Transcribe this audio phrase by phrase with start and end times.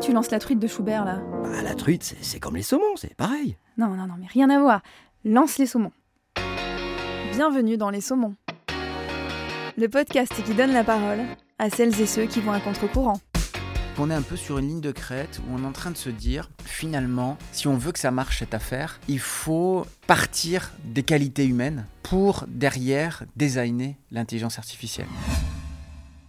[0.00, 2.96] tu lances la truite de Schubert là Bah, la truite, c'est c'est comme les saumons,
[2.96, 3.56] c'est pareil.
[3.76, 4.82] Non, non, non, mais rien à voir.
[5.24, 5.92] Lance les saumons.
[7.32, 8.34] Bienvenue dans Les Saumons.
[9.76, 11.20] Le podcast qui donne la parole
[11.58, 13.20] à celles et ceux qui vont à contre-courant.
[13.98, 15.96] On est un peu sur une ligne de crête où on est en train de
[15.96, 21.02] se dire, finalement, si on veut que ça marche cette affaire, il faut partir des
[21.02, 25.08] qualités humaines pour derrière designer l'intelligence artificielle.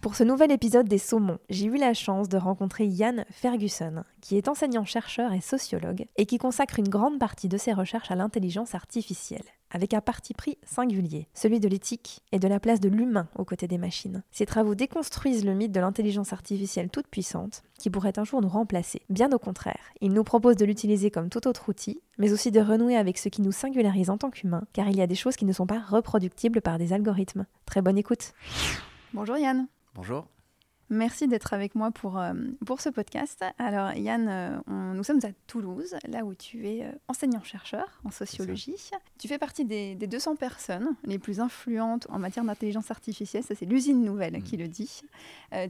[0.02, 4.36] Pour ce nouvel épisode des Saumons, j'ai eu la chance de rencontrer Yann Ferguson, qui
[4.36, 8.74] est enseignant-chercheur et sociologue, et qui consacre une grande partie de ses recherches à l'intelligence
[8.74, 13.28] artificielle, avec un parti pris singulier, celui de l'éthique et de la place de l'humain
[13.36, 14.24] aux côtés des machines.
[14.32, 18.48] Ses travaux déconstruisent le mythe de l'intelligence artificielle toute puissante, qui pourrait un jour nous
[18.48, 19.02] remplacer.
[19.08, 22.60] Bien au contraire, il nous propose de l'utiliser comme tout autre outil, mais aussi de
[22.60, 25.36] renouer avec ce qui nous singularise en tant qu'humains, car il y a des choses
[25.36, 27.46] qui ne sont pas reproductibles par des algorithmes.
[27.66, 28.32] Très bonne écoute.
[29.14, 29.68] Bonjour Yann.
[29.94, 30.26] Bonjour.
[30.94, 32.34] Merci d'être avec moi pour, euh,
[32.66, 33.42] pour ce podcast.
[33.58, 38.10] Alors Yann, euh, on- nous sommes à Toulouse, là où tu es euh, enseignant-chercheur en
[38.10, 38.76] sociologie.
[39.18, 43.42] Tu fais partie des, des 200 personnes les plus influentes en matière d'intelligence artificielle.
[43.42, 44.42] Ça, c'est l'usine nouvelle Mm.
[44.42, 45.00] qui le dit.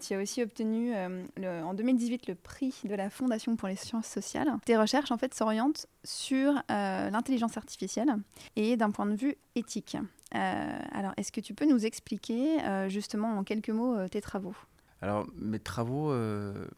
[0.01, 0.93] Tu as aussi obtenu
[1.37, 4.53] le- en 2018 le prix de la Fondation pour les sciences sociales.
[4.65, 8.13] Tes recherches, en fait, s'orientent sur l'intelligence artificielle
[8.57, 9.97] et d'un point de vue éthique.
[10.33, 14.55] Alors, est-ce que tu peux nous expliquer justement en quelques mots tes travaux?
[15.03, 16.69] Alors, mes travaux euh,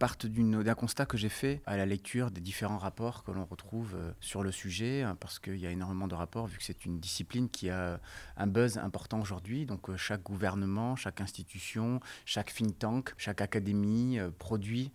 [0.00, 3.94] partent d'un constat que j'ai fait à la lecture des différents rapports que l'on retrouve
[3.94, 6.84] euh, sur le sujet, hein, parce qu'il y a énormément de rapports, vu que c'est
[6.84, 8.00] une discipline qui a
[8.36, 9.66] un buzz important aujourd'hui.
[9.66, 14.92] Donc, euh, chaque gouvernement, chaque institution, chaque think tank, chaque académie produit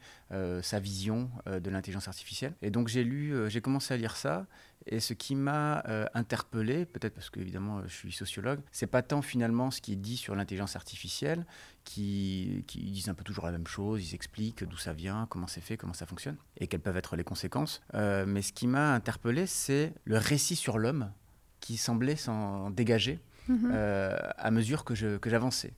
[0.61, 2.53] sa vision de l'intelligence artificielle.
[2.61, 4.45] Et donc, j'ai lu, commencé à lire ça.
[4.85, 9.21] Et ce qui m'a interpellé, peut-être parce que évidemment je suis sociologue, c'est pas tant
[9.21, 11.45] finalement ce qui est dit sur l'intelligence artificielle,
[11.83, 15.47] qui, qui disent un peu toujours la même chose, ils expliquent d'où ça vient, comment
[15.47, 17.81] c'est fait, comment ça fonctionne, et quelles peuvent être les conséquences.
[17.95, 21.11] Euh, mais ce qui m'a interpellé, c'est le récit sur l'homme
[21.59, 23.71] qui semblait s'en dégager Mhm.
[23.73, 25.73] euh, à mesure que j'avançais.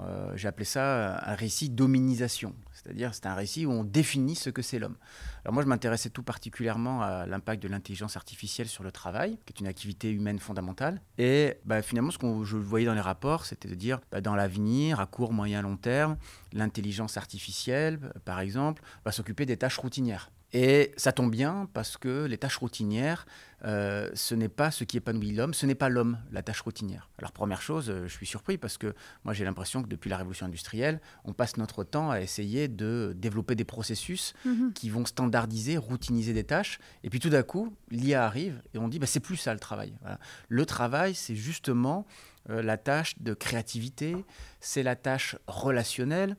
[0.00, 4.50] Euh, J'ai appelé ça un récit d'hominisation, c'est-à-dire c'est un récit où on définit ce
[4.50, 4.96] que c'est l'homme.
[5.44, 9.52] Alors moi je m'intéressais tout particulièrement à l'impact de l'intelligence artificielle sur le travail, qui
[9.52, 11.00] est une activité humaine fondamentale.
[11.18, 14.34] Et bah, finalement ce que je voyais dans les rapports, c'était de dire bah, dans
[14.34, 16.16] l'avenir, à court, moyen, long terme,
[16.52, 20.30] l'intelligence artificielle, par exemple, va s'occuper des tâches routinières.
[20.54, 23.24] Et ça tombe bien parce que les tâches routinières,
[23.64, 27.08] euh, ce n'est pas ce qui épanouit l'homme, ce n'est pas l'homme, la tâche routinière.
[27.18, 28.92] Alors première chose, euh, je suis surpris parce que
[29.24, 33.14] moi j'ai l'impression que depuis la révolution industrielle, on passe notre temps à essayer de
[33.16, 34.72] développer des processus Mhm.
[34.74, 36.80] qui vont standardiser, routiniser des tâches.
[37.02, 39.60] Et puis tout d'un coup, l'IA arrive et on dit, bah, c'est plus ça le
[39.60, 39.94] travail.
[40.02, 40.18] Voilà.
[40.48, 42.04] Le travail, c'est justement
[42.50, 44.16] euh, la tâche de créativité,
[44.60, 46.36] c'est la tâche relationnelle,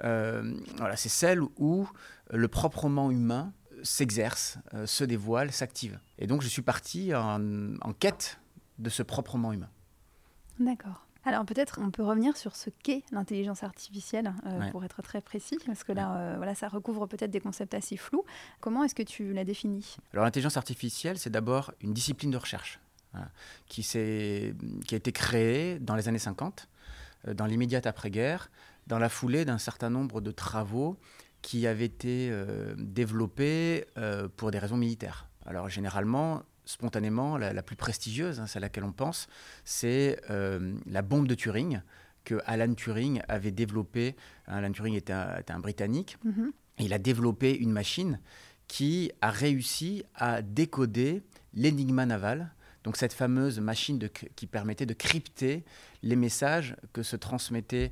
[0.00, 1.86] voilà, c'est celle où
[2.36, 5.98] le proprement humain s'exerce, euh, se dévoile, s'active.
[6.18, 8.38] Et donc je suis parti en, en quête
[8.78, 9.68] de ce proprement humain.
[10.58, 11.06] D'accord.
[11.24, 14.70] Alors peut-être on peut revenir sur ce qu'est l'intelligence artificielle euh, Ouais.
[14.70, 17.96] pour être très précis, parce que là, euh, voilà, ça recouvre peut-être des concepts assez
[17.96, 18.24] flous.
[18.60, 19.96] Comment est-ce que tu la définis?
[20.12, 22.80] Alors l'intelligence artificielle, c'est d'abord une discipline de recherche
[23.12, 23.28] voilà,
[23.66, 24.54] qui, s'est-
[24.86, 26.68] qui a été créée dans les années 50,
[27.28, 28.50] euh, dans l'immédiate après-guerre,
[28.88, 30.96] dans la foulée d'un certain nombre de travaux
[31.42, 35.28] qui avaient été euh, développés euh, pour des raisons militaires.
[35.44, 39.26] Alors généralement, spontanément, la, la plus prestigieuse, hein, celle à laquelle on pense,
[39.64, 41.80] c'est euh, la bombe de Turing
[42.24, 44.14] que Alan Turing avait développée.
[44.46, 46.16] Alan Turing était un- était un Britannique.
[46.24, 46.52] Mhm.
[46.78, 48.20] Il a développé une machine
[48.68, 51.22] qui a réussi à décoder
[51.52, 52.52] l'énigma naval,
[52.84, 55.64] donc cette fameuse machine de qui permettait de crypter
[56.02, 57.90] les messages que se transmettaient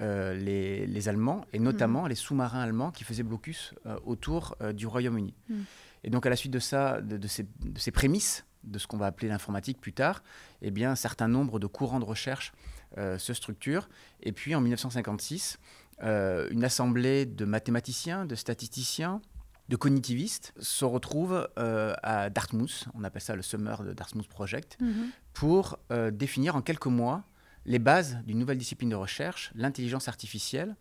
[0.00, 4.72] euh, les, les Allemands, et notamment les sous-marins allemands qui faisaient blocus euh, autour euh,
[4.72, 5.34] du Royaume-Uni.
[5.48, 5.64] Mhm.
[6.04, 8.86] Et donc à la suite de ça, de, de ces, de ces prémices, de ce
[8.86, 10.22] qu'on va appeler l'informatique plus tard,
[10.62, 12.52] eh bien, un certain nombre de courants de recherche
[12.96, 13.88] se structurent.
[14.22, 15.58] Et puis en 1956,
[16.02, 19.20] euh, une assemblée de mathématiciens, de statisticiens,
[19.68, 24.76] de cognitivistes se retrouve euh, à Dartmouth, on appelle ça le Summer de Dartmouth Project,
[24.80, 25.10] Mhm.
[25.32, 27.22] pour euh, définir en quelques mois
[27.64, 30.76] les bases d'une nouvelle discipline de recherche, l'intelligence artificielle,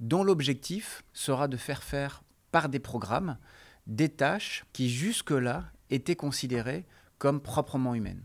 [0.00, 2.22] dont l'objectif sera de faire faire
[2.52, 3.38] par des programmes
[3.86, 6.84] des tâches qui jusque-là étaient considérées
[7.18, 8.22] comme proprement humaines,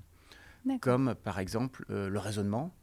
[0.82, 2.74] comme par exemple euh, le raisonnement,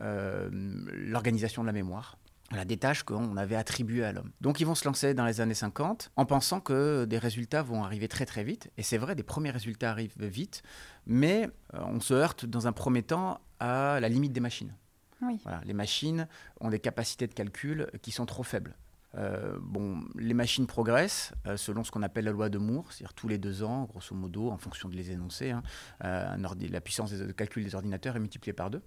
[0.00, 2.16] euh, l'organisation de la mémoire.
[2.52, 4.30] Voilà, des tâches qu'on avait attribuées à l'homme.
[4.42, 7.82] Donc ils vont se lancer dans les années 50 en pensant que des résultats vont
[7.82, 8.70] arriver très très vite.
[8.76, 10.62] Et c'est vrai, des premiers résultats arrivent vite,
[11.06, 14.74] mais euh, on se heurte dans un premier temps à la limite des machines.
[15.22, 15.38] Oui.
[15.44, 16.28] Voilà, les machines
[16.60, 18.76] ont des capacités de calcul qui sont trop faibles.
[19.16, 23.14] Euh, bon, les machines progressent euh, selon ce qu'on appelle la loi de Moore, c'est-à-dire
[23.14, 25.62] tous les deux ans, grosso modo, en fonction de les énoncés, hein,
[26.04, 26.36] euh,
[26.70, 28.82] la puissance de calcul des ordinateurs est multipliée par deux.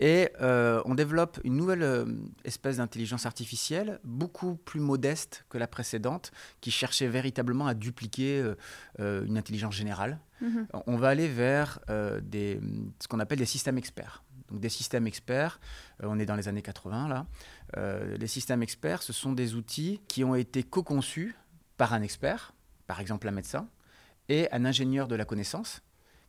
[0.00, 2.06] Et euh, on développe une nouvelle euh,
[2.44, 6.32] espèce d'intelligence artificielle, beaucoup plus modeste que la précédente,
[6.62, 8.42] qui cherchait véritablement à dupliquer
[8.98, 10.18] euh, une intelligence générale.
[10.40, 10.66] Mhm.
[10.86, 11.80] On va aller vers
[12.22, 12.58] des,
[12.98, 14.24] ce qu'on appelle des systèmes experts.
[14.50, 15.60] Donc des systèmes experts,
[16.02, 17.26] on est dans les années 80 là.
[18.18, 21.36] Les systèmes experts, ce sont des outils qui ont été co-conçus
[21.76, 22.54] par un expert,
[22.86, 23.68] par exemple un médecin,
[24.30, 25.82] et un ingénieur de la connaissance,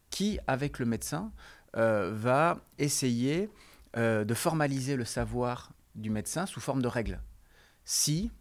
[0.09, 1.31] qui, avec le médecin,
[1.73, 3.49] va essayer
[3.97, 7.21] euh, de formaliser le savoir du médecin sous forme de règles.
[7.83, 8.31] Si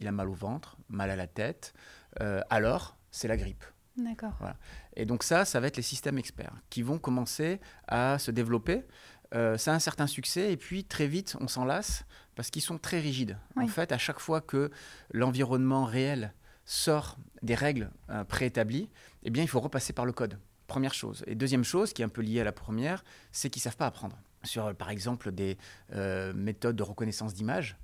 [0.00, 1.74] il a mal au ventre, mal à la tête,
[2.20, 3.64] euh, alors c'est la grippe.
[3.96, 4.34] D'accord.
[4.96, 8.84] Et donc ça, ça va être les systèmes experts qui vont commencer à se développer.
[9.32, 12.04] Euh, ça a un certain succès et puis très vite, on s'en lasse
[12.34, 13.38] parce qu'ils sont très rigides.
[13.54, 13.64] Oui.
[13.64, 14.72] En fait, à chaque fois que
[15.12, 16.34] l'environnement réel
[16.64, 18.90] sort des règles euh, préétablies,
[19.22, 20.36] eh bien, il faut repasser par le code.
[20.66, 21.22] Première chose.
[21.26, 23.76] Et deuxième chose, qui est un peu liée à la première, c'est qu'ils ne savent
[23.76, 24.16] pas apprendre.
[24.44, 25.56] Sur, par exemple, des
[25.94, 27.76] euh, méthodes de reconnaissance d'image,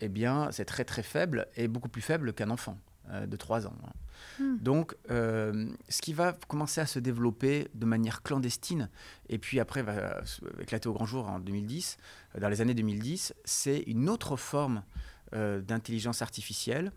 [0.00, 2.78] eh bien, c'est très très faible et beaucoup plus faible qu'un enfant
[3.10, 3.74] euh, de 3 ans.
[3.84, 3.92] hein.
[4.40, 4.58] Hmm.
[4.58, 8.88] Donc, euh, ce qui va commencer à se développer de manière clandestine,
[9.28, 10.20] et puis après va
[10.60, 11.96] éclater au grand jour en 2010,
[12.36, 14.82] euh, dans les années 2010, c'est une autre forme
[15.30, 16.90] d'intelligence artificielle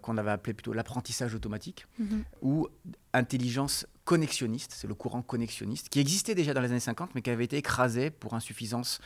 [0.00, 2.22] qu'on avait appelée plutôt l'apprentissage automatique Mhm.
[2.40, 2.68] ou
[3.12, 7.30] intelligence connexionniste, c'est le courant connexionniste, qui existait déjà dans les années 50, mais qui
[7.30, 9.00] avait été écrasé pour insuffisance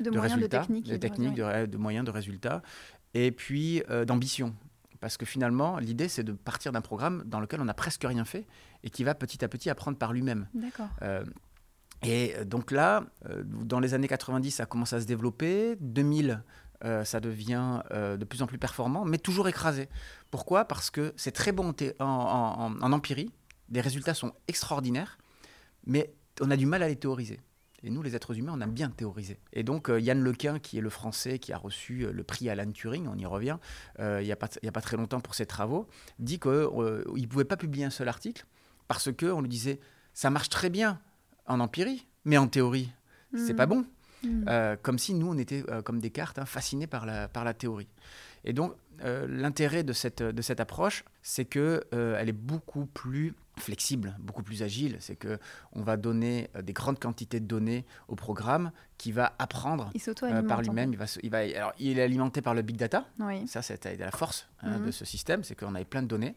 [0.00, 0.86] De, de, moyens, de résultats, techniques.
[0.86, 2.62] de, techniques, de, moyens, de résultats,
[3.14, 4.54] et puis euh, d'ambition.
[5.00, 8.24] Parce que finalement, l'idée, c'est de partir d'un programme dans lequel on n'a presque rien
[8.24, 8.46] fait
[8.84, 10.46] et qui va petit à petit apprendre par lui-même.
[10.54, 10.88] D'accord.
[11.02, 11.24] Euh,
[12.04, 15.76] et euh, donc là, euh, dans les années 90, ça commence à se développer.
[15.80, 16.42] 2000,
[16.84, 19.88] euh, ça devient euh, de plus en plus performant, mais toujours écrasé.
[20.30, 20.64] Pourquoi?
[20.66, 23.30] Parce que c'est très bon en- en- en empirie,
[23.72, 25.18] les résultats sont extraordinaires,
[25.86, 27.40] mais on a du mal à les théoriser.
[27.84, 29.40] Et nous, les êtres humains, on aime bien théoriser.
[29.52, 32.48] Et donc, euh, Yann Lequin, qui est le Français qui a reçu euh, le prix
[32.48, 33.58] Alan Turing, on y revient,
[33.98, 35.88] euh, il n'y a, pas- a très longtemps pour ses travaux,
[36.20, 38.46] dit qu'il ne pouvait pas publier un seul article
[38.86, 39.80] parce qu'on lui disait
[40.14, 41.00] ça marche très bien
[41.46, 42.92] en empirie, mais en théorie,
[43.34, 43.56] c'est Mhm.
[43.56, 43.84] pas bon.
[44.24, 44.44] Mhm.
[44.48, 47.54] Euh, comme si nous, on était euh, comme Descartes, hein, fascinés par la, par la
[47.54, 47.88] théorie.
[48.44, 48.74] Et donc,
[49.04, 54.42] euh, l'intérêt de cette, de cette approche, c'est qu'elle elle est beaucoup plus flexible, beaucoup
[54.42, 54.96] plus agile.
[55.00, 60.46] C'est qu'on va donner des grandes quantités de données au programme qui va apprendre Il
[60.46, 60.92] par lui-même.
[60.92, 63.06] Il, va, il, va, alors, il est alimenté par le big data.
[63.18, 63.46] Oui.
[63.48, 64.86] Ça, c'est la force hein, Mhm.
[64.86, 66.34] de ce système, c'est qu'on avait plein de données.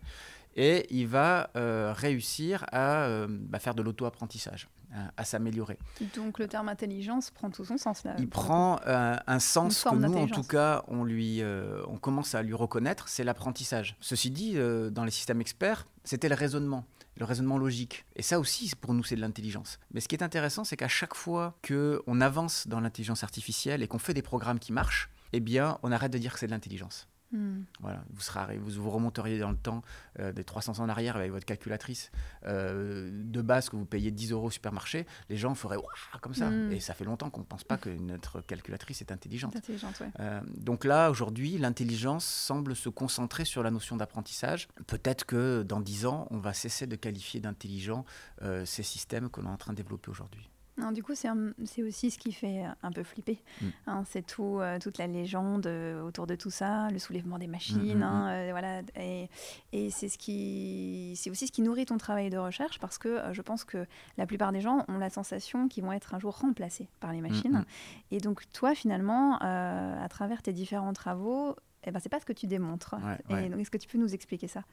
[0.56, 4.70] Et il va euh, réussir à euh, bah, faire de l'auto-apprentissage,
[5.18, 5.78] à s'améliorer.
[6.16, 8.16] Donc le terme intelligence prend tout son sens là.
[8.18, 12.36] Il prend euh, un sens que nous, en tout cas, on, lui, euh, on commence
[12.36, 13.96] à lui reconnaître, c'est l'apprentissage.
[14.02, 16.86] Ceci dit, euh, dans les systèmes experts, c'était le raisonnement,
[17.18, 18.06] le raisonnement logique.
[18.16, 19.80] Et ça aussi, pour nous, c'est de l'intelligence.
[19.92, 23.88] Mais ce qui est intéressant, c'est qu'à chaque fois qu'on avance dans l'intelligence artificielle et
[23.88, 26.52] qu'on fait des programmes qui marchent, eh bien, on arrête de dire que c'est de
[26.52, 27.08] l'intelligence.
[27.36, 27.64] Hmm.
[27.82, 29.82] Voilà, vous, serez vous, vous remonteriez dans le temps
[30.20, 32.12] euh, des 300 ans en arrière avec votre calculatrice
[32.46, 36.34] euh, de base que vous payez 10 euros au supermarché, les gens feraient Ouah comme
[36.34, 36.50] ça.
[36.50, 36.72] Mm.
[36.72, 39.52] Et ça fait longtemps qu'on ne pense pas que notre calculatrice est intelligente.
[39.54, 40.10] C'est intelligente, ouais.
[40.20, 44.68] Euh, donc là, aujourd'hui, l'intelligence semble se concentrer sur la notion d'apprentissage.
[44.88, 48.06] Peut-être que dans 10 ans, on va cesser de qualifier d'intelligents
[48.42, 50.50] euh, ces systèmes qu'on est en train de développer aujourd'hui.
[50.78, 53.42] Non, du coup, c'est aussi ce qui fait un peu flipper.
[53.62, 53.66] Mm.
[53.88, 57.48] Hein, c'est tout, euh, toute la légende euh, autour de tout ça, le soulèvement des
[57.48, 57.96] machines.
[57.96, 59.30] Mm, mm, hein, euh, voilà, et
[59.72, 63.34] et c'est ce qui, aussi ce qui nourrit ton travail de recherche parce que euh,
[63.34, 63.86] je pense que
[64.18, 67.22] la plupart des gens ont la sensation qu'ils vont être un jour remplacés par les
[67.22, 67.66] machines.
[68.12, 72.26] Et donc, toi, finalement, euh, à travers tes différents travaux, eh ben, c'est pas ce
[72.26, 72.96] que tu démontres.
[73.30, 73.62] Ouais, ouais.
[73.62, 74.64] est-ce que tu peux nous expliquer ça?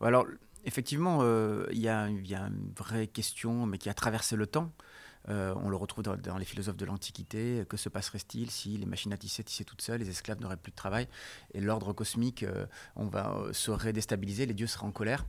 [0.00, 0.26] Alors,
[0.64, 4.72] effectivement, euh, il y, y a une vraie question, mais qui a traversé le temps.
[5.28, 7.64] Euh, on le retrouve dans, les philosophes de l'Antiquité.
[7.68, 10.70] Que se passerait-il si les machines à tisser tissaient toutes seules, les esclaves n'auraient plus
[10.70, 11.08] de travail
[11.54, 12.66] et l'ordre cosmique euh,
[12.96, 15.26] on va, euh, serait déstabilisé, les dieux seraient en colère?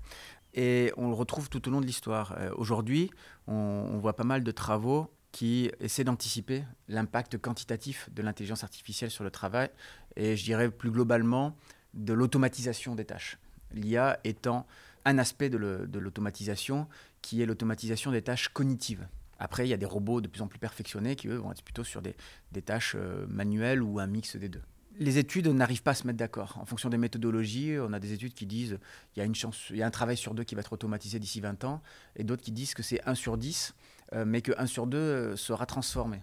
[0.54, 2.36] Et on le retrouve tout au long de l'histoire.
[2.58, 3.12] Aujourd'hui,
[3.46, 9.24] on, voit pas mal de travaux qui essaient d'anticiper l'impact quantitatif de l'intelligence artificielle sur
[9.24, 9.70] le travail
[10.16, 11.56] et je dirais plus globalement
[11.94, 13.38] de l'automatisation des tâches.
[13.74, 14.66] L'IA étant
[15.06, 15.58] un aspect de
[16.00, 16.88] l'automatisation
[17.22, 19.08] qui est l'automatisation des tâches cognitives.
[19.40, 21.64] Après, il y a des robots de plus en plus perfectionnés qui, eux, vont être
[21.64, 22.16] plutôt sur des,
[22.62, 24.62] tâches euh, manuelles ou un mix des deux.
[25.00, 26.58] Les études n'arrivent pas à se mettre d'accord.
[26.62, 28.78] En fonction des méthodologies, on a des études qui disent
[29.16, 30.74] il y a, une chance, il y a un travail sur deux qui va être
[30.74, 31.82] automatisé d'ici 20 ans,
[32.18, 33.76] et d'autres qui disent que c'est 1 sur 10,
[34.14, 36.22] euh, mais que 1 sur 2 euh, sera transformé.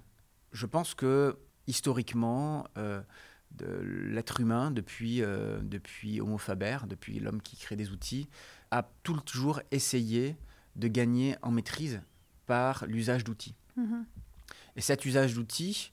[0.53, 2.67] Je pense que, historiquement,
[3.61, 8.29] l'être humain depuis, depuis Homo faber, depuis l'homme qui crée des outils,
[8.71, 8.89] a
[9.25, 10.37] toujours essayé
[10.77, 12.01] de gagner en maîtrise
[12.47, 13.55] par l'usage d'outils.
[13.77, 14.05] Mhm.
[14.77, 15.93] Et cet usage d'outils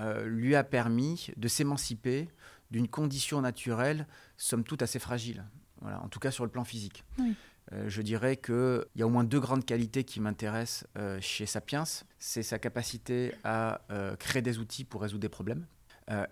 [0.00, 2.28] euh, lui a permis de s'émanciper
[2.70, 5.44] d'une condition naturelle, somme toute assez fragile,
[5.80, 7.04] voilà, en tout cas sur le plan physique.
[7.18, 7.34] Oui.
[7.72, 11.46] Euh, je dirais qu'il y a au moins deux grandes qualités qui m'intéressent euh, chez
[11.46, 11.84] Sapiens.
[12.18, 13.80] C'est sa capacité à
[14.18, 15.66] créer des outils pour résoudre des problèmes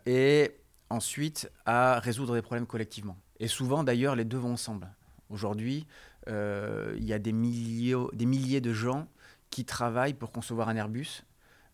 [0.06, 0.52] et
[0.88, 3.18] ensuite à résoudre des problèmes collectivement.
[3.38, 4.88] Et souvent d'ailleurs les deux vont ensemble.
[5.28, 5.86] Aujourd'hui,
[6.26, 9.06] il y a des milliers, des milliers de gens
[9.50, 11.24] qui travaillent pour concevoir un Airbus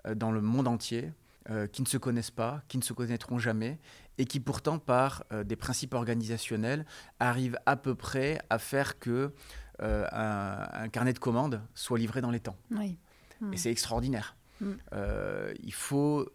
[0.06, 1.12] euh, dans le monde entier,
[1.50, 3.78] euh, qui ne se connaissent pas, qui ne se connaîtront jamais,
[4.18, 6.86] et qui pourtant, par euh, des principes organisationnels,
[7.18, 9.32] arrivent à peu près à faire que
[9.80, 12.56] un, un carnet de commandes soit livré dans les temps.
[12.70, 12.98] Oui.
[13.50, 14.36] Et c'est extraordinaire.
[14.60, 14.72] Mm.
[14.92, 16.28] Euh, il faut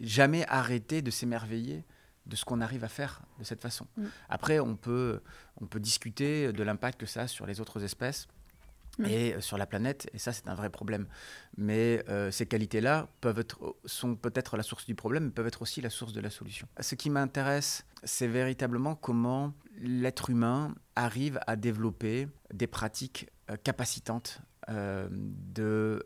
[0.00, 1.84] jamais arrêter de s'émerveiller
[2.26, 3.86] de ce qu'on arrive à faire de cette façon.
[3.96, 4.04] Mm.
[4.28, 5.20] Après, on peut,
[5.60, 8.28] on peut discuter de l'impact que ça a sur les autres espèces
[9.00, 9.04] Mm.
[9.06, 11.06] et euh, sur la planète, et ça, c'est un vrai problème.
[11.56, 15.62] Mais euh, ces qualités-là peuvent être, sont peut-être la source du problème, mais peuvent être
[15.62, 16.66] aussi la source de la solution.
[16.78, 24.40] Ce qui m'intéresse, c'est véritablement comment l'être humain arrive à développer des pratiques euh, capacitantes
[24.68, 25.08] euh,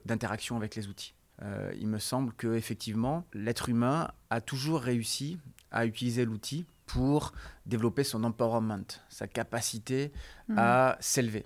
[0.06, 1.14] d'interaction avec les outils.
[1.42, 5.38] Euh, il me semble que effectivement, l'être humain a toujours réussi
[5.70, 7.32] à utiliser l'outil pour
[7.66, 10.12] développer son empowerment, sa capacité
[10.48, 10.58] Mhm.
[10.58, 11.44] à s'élever.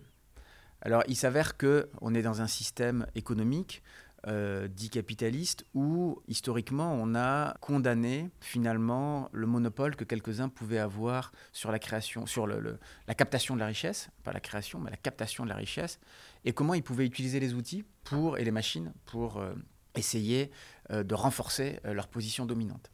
[0.83, 3.83] Alors, il s'avère que on est dans un système économique
[4.27, 11.31] euh, dit capitaliste où historiquement on a condamné finalement le monopole que quelques-uns pouvaient avoir
[11.53, 15.45] sur la création, sur la captation de la richesse, pas la création, mais la captation
[15.45, 16.01] de la richesse,
[16.45, 19.55] et comment ils pouvaient utiliser les outils pour et les machines pour euh,
[19.95, 20.51] essayer
[20.91, 22.91] euh, de renforcer leur position dominante.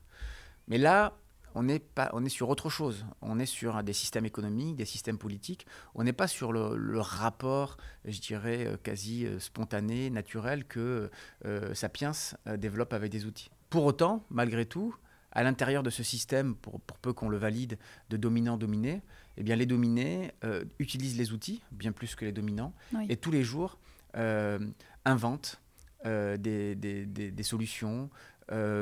[0.69, 1.17] Mais là,
[1.55, 3.05] on est, pas, on est sur autre chose.
[3.23, 5.67] On est sur des systèmes économiques, des systèmes politiques.
[5.95, 11.11] On n'est pas sur le, le rapport, je dirais, euh, quasi euh, spontané, naturel que
[11.45, 12.13] euh, Sapiens
[12.59, 13.51] développe avec des outils.
[13.71, 14.95] Pour autant, malgré tout,
[15.33, 17.79] à l'intérieur de ce système, pour, pour peu qu'on le valide,
[18.11, 19.03] de dominant-dominé,
[19.37, 23.07] eh bien, les dominés euh, utilisent les outils, bien plus que les dominants, Oui.
[23.09, 23.79] et tous les jours
[24.17, 24.59] euh,
[25.05, 25.61] inventent
[26.07, 28.11] euh, des, des- des- des solutions,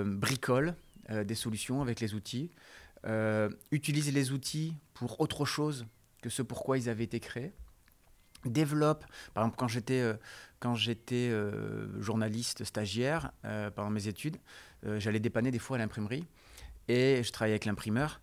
[0.04, 0.74] bricolent
[1.10, 2.50] des solutions avec les outils,
[3.06, 5.86] euh, utilisent les outils pour autre chose
[6.22, 7.52] que ce pourquoi ils avaient été créés,
[8.44, 9.04] développent,
[9.34, 10.14] par exemple quand j'étais euh,
[11.34, 14.36] euh, journaliste stagiaire euh, pendant mes études,
[14.86, 16.24] euh, j'allais dépanner des fois à l'imprimerie
[16.88, 18.20] et je travaillais avec l'imprimeur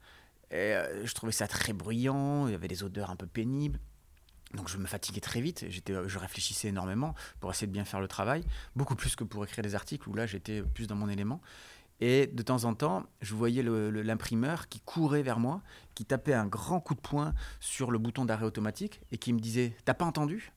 [0.52, 3.80] et euh, je trouvais ça très bruyant, il y avait des odeurs un peu pénibles.
[4.56, 8.00] Donc je me fatiguais très vite, j'étais, je réfléchissais énormément pour essayer de bien faire
[8.00, 8.44] le travail,
[8.76, 11.40] beaucoup plus que pour écrire des articles où là j'étais plus dans mon élément.
[12.02, 15.62] Et de temps en temps, je voyais l'imprimeur qui courait vers moi,
[15.96, 19.40] qui tapait un grand coup de poing sur le bouton d'arrêt automatique et qui me
[19.40, 20.52] disait T'as pas entendu?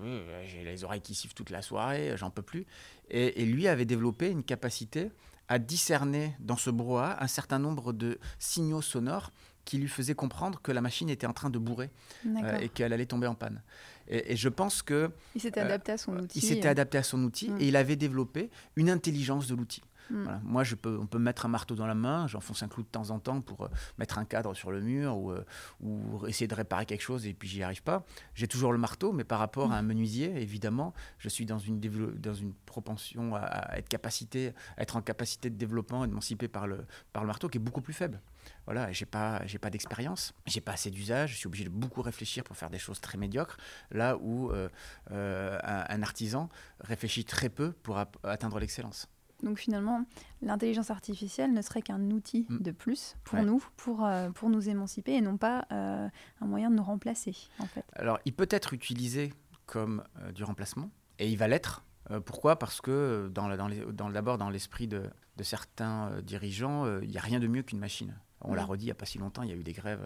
[0.00, 2.66] Euh, J'ai les oreilles qui sifflent toute la soirée, j'en peux plus.
[3.10, 5.10] Et, et lui avait développé une capacité
[5.48, 9.30] à discerner dans ce brouhaha un certain nombre de signaux sonores
[9.64, 11.90] qui lui faisaient comprendre que la machine était en train de bourrer
[12.26, 13.62] euh, et qu'elle allait tomber en panne.
[14.08, 16.38] Et, et je pense que Il s'était euh, adapté à son outil.
[16.38, 19.82] il s'était euh, adapté à son outil et il avait développé une intelligence de l'outil.
[20.10, 20.22] Mm.
[20.22, 20.40] Voilà.
[20.42, 22.82] Moi, je peux, on peut me mettre un marteau dans la main, j'enfonce un clou
[22.82, 23.68] de temps en temps pour euh,
[23.98, 25.44] mettre un cadre sur le mur ou, euh,
[25.80, 28.04] ou essayer de réparer quelque chose et puis j'y arrive pas.
[28.34, 31.80] J'ai toujours le marteau, mais par rapport à un menuisier, évidemment, je suis dans une,
[31.80, 36.06] dévelop- dans une propension à, à être, capacité, à être en capacité de développement et
[36.06, 38.20] de m'émanciper par le, par le marteau qui est beaucoup plus faible.
[38.66, 42.02] Voilà, j'ai pas, j'ai pas d'expérience, j'ai pas assez d'usage, je suis obligé de beaucoup
[42.02, 43.56] réfléchir pour faire des choses très médiocres,
[43.90, 44.68] là où euh,
[45.12, 46.48] euh, un, un artisan
[46.80, 49.08] réfléchit très peu pour atteindre l'excellence.
[49.42, 50.04] Donc finalement,
[50.40, 52.58] l'intelligence artificielle ne serait qu'un outil Mm.
[52.58, 53.44] de plus pour Ouais.
[53.44, 56.08] nous, pour, euh, pour nous émanciper et non pas euh,
[56.40, 57.84] un moyen de nous remplacer, en fait.
[57.94, 59.32] Alors, il peut être utilisé
[59.66, 61.84] comme euh, du remplacement, et il va l'être.
[62.26, 62.58] Pourquoi?
[62.58, 65.04] Parce que euh, dans, dans les- dans- d'abord dans l'esprit de,
[65.36, 68.14] de certains dirigeants, il n'y a rien de mieux qu'une machine.
[68.42, 68.70] On l'a Mm.
[68.70, 70.02] redit il n'y a pas si longtemps, il y a eu des grèves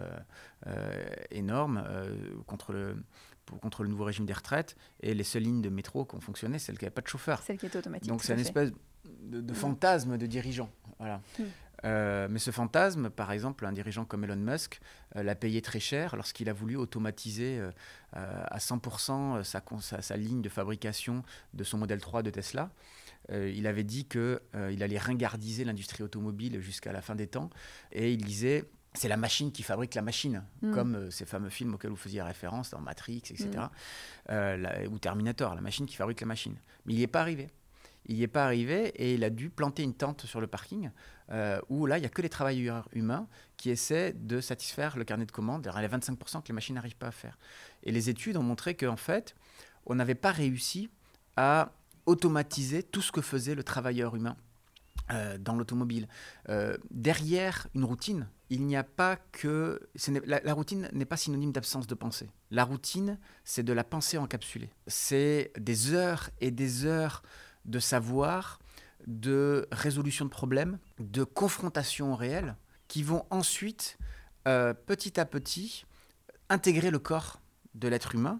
[1.31, 1.83] énormes
[2.45, 3.03] contre, le,
[3.61, 6.59] contre le nouveau régime des retraites, et les seules lignes de métro qui ont fonctionné,
[6.59, 7.41] celles qui n'avaient pas de chauffeur.
[7.41, 8.07] Celle qui est automatique.
[8.09, 8.45] Donc c'est une fait.
[8.45, 8.71] espèce
[9.21, 10.69] de, de fantasme de dirigeant.
[10.99, 11.21] Voilà.
[11.39, 11.43] Mm.
[11.85, 14.79] Euh, mais ce fantasme, par exemple, un dirigeant comme Elon Musk
[15.15, 17.71] euh, l'a payé très cher lorsqu'il a voulu automatiser euh,
[18.13, 21.23] à 100% sa, con- sa, sa ligne de fabrication
[21.53, 22.71] de son modèle 3 de Tesla.
[23.29, 24.39] Il avait dit qu'il
[24.71, 27.49] il allait ringardiser l'industrie automobile jusqu'à la fin des temps.
[27.91, 30.71] Et il disait, c'est la machine qui fabrique la machine, Mm.
[30.73, 33.49] comme ces fameux films auxquels vous faisiez référence dans Matrix, etc.
[33.49, 33.69] Mm.
[34.29, 36.55] Euh, la- ou Terminator, la machine qui fabrique la machine.
[36.85, 37.49] Mais il n'y est pas arrivé.
[38.05, 40.91] Il n'y est pas arrivé et il a dû planter une tente sur le parking
[41.31, 43.27] euh, où là, il n'y a que les travailleurs humains
[43.57, 47.07] qui essaient de satisfaire le carnet de commandes, les 25% que les machines n'arrivent pas
[47.07, 47.37] à faire.
[47.83, 49.35] Et les études ont montré qu'en fait,
[49.85, 50.89] on n'avait pas réussi
[51.35, 51.71] à
[52.05, 54.37] automatiser tout ce que faisait le travailleur humain
[55.11, 56.07] euh, dans l'automobile.
[56.49, 59.81] Euh, derrière une routine, il n'y a pas que...
[60.25, 62.29] La, la, routine n'est pas synonyme d'absence de pensée.
[62.51, 64.69] La routine, c'est de la pensée encapsulée.
[64.87, 67.21] C'est des heures et des heures
[67.67, 68.59] de savoir,
[69.05, 72.55] de résolution de problèmes, de confrontation réelle,
[72.87, 73.97] qui vont ensuite,
[74.47, 75.85] euh, petit à petit,
[76.49, 77.39] intégrer le corps
[77.75, 78.39] de l'être humain,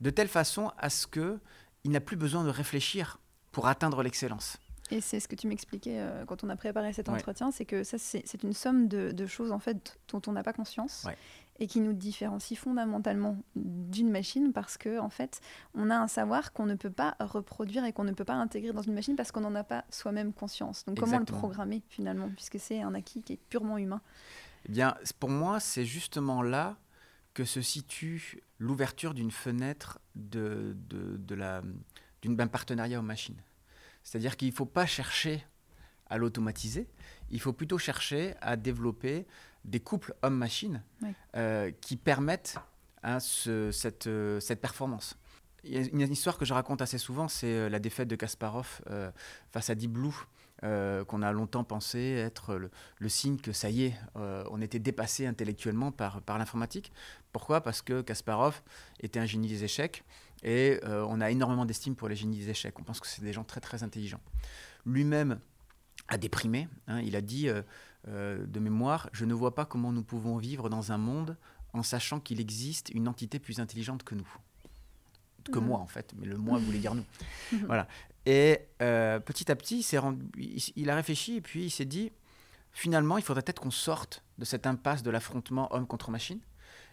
[0.00, 1.38] de telle façon à ce que
[1.84, 3.18] il n'a plus besoin de réfléchir
[3.50, 4.56] pour atteindre l'excellence.
[4.90, 7.82] Et c'est ce que tu m'expliquais euh, quand on a préparé cet entretien, c'est que
[7.82, 11.04] ça, c'est une somme de, de, choses en fait dont on n'a pas conscience.
[11.06, 11.16] Ouais
[11.62, 15.40] et qui nous différencie fondamentalement d'une machine parce que en fait,
[15.74, 18.72] on a un savoir qu'on ne peut pas reproduire et qu'on ne peut pas intégrer
[18.72, 20.84] dans une machine parce qu'on n'en a pas soi-même conscience.
[20.86, 24.00] Donc comment le programmer finalement puisque c'est un acquis qui est purement humain?
[24.66, 26.76] Eh bien, pour moi, c'est justement là
[27.32, 31.62] que se situe l'ouverture d'une fenêtre de, de, de la,
[32.24, 33.40] d'un partenariat aux machines.
[34.02, 35.44] C'est-à-dire qu'il ne faut pas chercher
[36.06, 36.88] à l'automatiser,
[37.30, 39.26] il faut plutôt chercher à développer
[39.64, 40.82] des couples homme-machine
[41.36, 42.56] euh, qui permettent
[43.02, 45.16] hein, cette, euh, cette performance.
[45.64, 48.16] Il y a une histoire que je raconte assez souvent, c'est euh, la défaite de
[48.16, 48.82] Kasparov
[49.50, 50.14] face à Deep Blue,
[50.62, 55.90] qu'on a longtemps pensé être le, signe que ça y est, on était dépassé intellectuellement
[55.90, 56.92] par, par l'informatique.
[57.32, 57.62] Pourquoi?
[57.62, 58.62] Parce que Kasparov
[59.00, 60.04] était un génie des échecs
[60.44, 62.78] et on a énormément d'estime pour les génies des échecs.
[62.78, 64.20] On pense que c'est des gens très très intelligents.
[64.86, 65.40] Lui-même
[66.06, 66.68] a déprimé.
[66.86, 67.48] Hein, il a dit
[68.08, 71.36] euh, de mémoire, je ne vois pas comment nous pouvons vivre dans un monde
[71.72, 74.28] en sachant qu'il existe une entité plus intelligente que nous.
[75.44, 75.64] Que mm.
[75.64, 77.04] moi, en fait, mais le moi voulait dire nous.
[77.66, 77.86] voilà.
[78.26, 79.80] Et euh, petit à petit,
[80.36, 82.12] il, il, a réfléchi et puis il s'est dit
[82.72, 86.40] finalement, il faudrait peut-être qu'on sorte de cette impasse de l'affrontement homme contre machine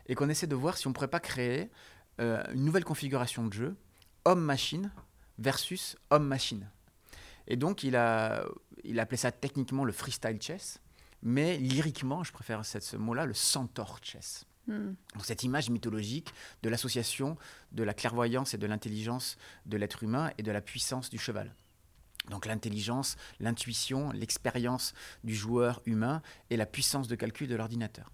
[0.08, 1.70] et qu'on essaie de voir si on ne pourrait pas créer
[2.20, 3.76] euh, une nouvelle configuration de jeu
[4.26, 4.92] homme-machine
[5.38, 6.70] versus homme-machine.
[7.48, 8.46] Et donc, il a,
[8.84, 10.82] il a appelé ça techniquement le freestyle chess
[11.22, 14.46] mais lyriquement, je préfère ce mot-là, le centaure chess.
[14.68, 14.94] Hmm.
[15.24, 17.38] cette image mythologique de l'association
[17.72, 21.56] de la clairvoyance et de l'intelligence de l'être humain et de la puissance du cheval.
[22.30, 28.12] Donc l'intelligence, l'intuition, l'expérience du joueur humain et la puissance de calcul de l'ordinateur.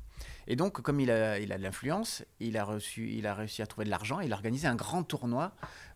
[0.47, 3.67] Et donc, comme il a, il a de l'influence, il, a il a réussi à
[3.67, 5.53] trouver de l'argent, il a organisé un grand tournoi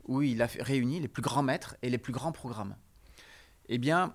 [0.09, 2.75] où il a réuni les plus grands maîtres et les plus grands programmes.
[3.69, 4.13] Eh bien,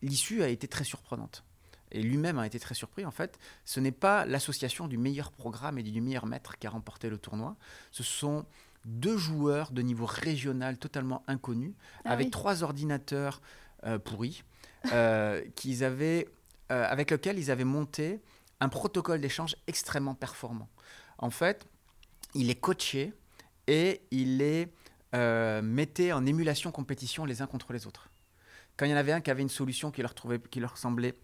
[0.00, 1.44] l'issue a été très surprenante
[1.92, 5.78] et lui-même a été très surpris, en fait, ce n'est pas l'association du meilleur programme
[5.78, 7.56] et du meilleur maître qui a remporté le tournoi,
[7.90, 8.46] ce sont
[8.84, 11.74] deux joueurs de niveau régional totalement inconnus,
[12.04, 13.40] ah avec trois ordinateurs
[13.84, 14.44] euh, pourris,
[14.92, 16.28] euh, qu'ils avaient,
[16.72, 18.20] euh, avec lesquels ils avaient monté
[18.60, 20.68] un protocole d'échange extrêmement performant.
[21.18, 21.66] En fait,
[22.34, 23.12] il est coaché
[23.66, 24.68] et il les
[25.62, 28.10] mettait en émulation compétition les uns contre les autres.
[28.76, 30.78] Quand il y en avait un qui avait une solution qui leur, trouvait, qui leur
[30.78, 31.16] semblait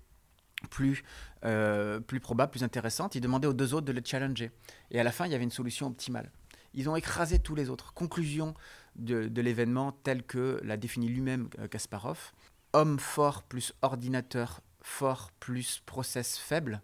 [0.71, 1.05] plus,
[1.45, 3.15] euh, plus probable, plus intéressante.
[3.15, 4.51] Il demandait aux deux autres de le challenger.
[4.91, 6.31] Et à la fin, il y avait une solution optimale.
[6.75, 7.93] Ils ont écrasé tous les autres.
[7.95, 8.55] Conclusion
[8.97, 12.33] de, de l'événement tel que l'a défini lui-même euh, Kasparov.
[12.73, 16.81] Homme fort plus ordinateur fort plus process faible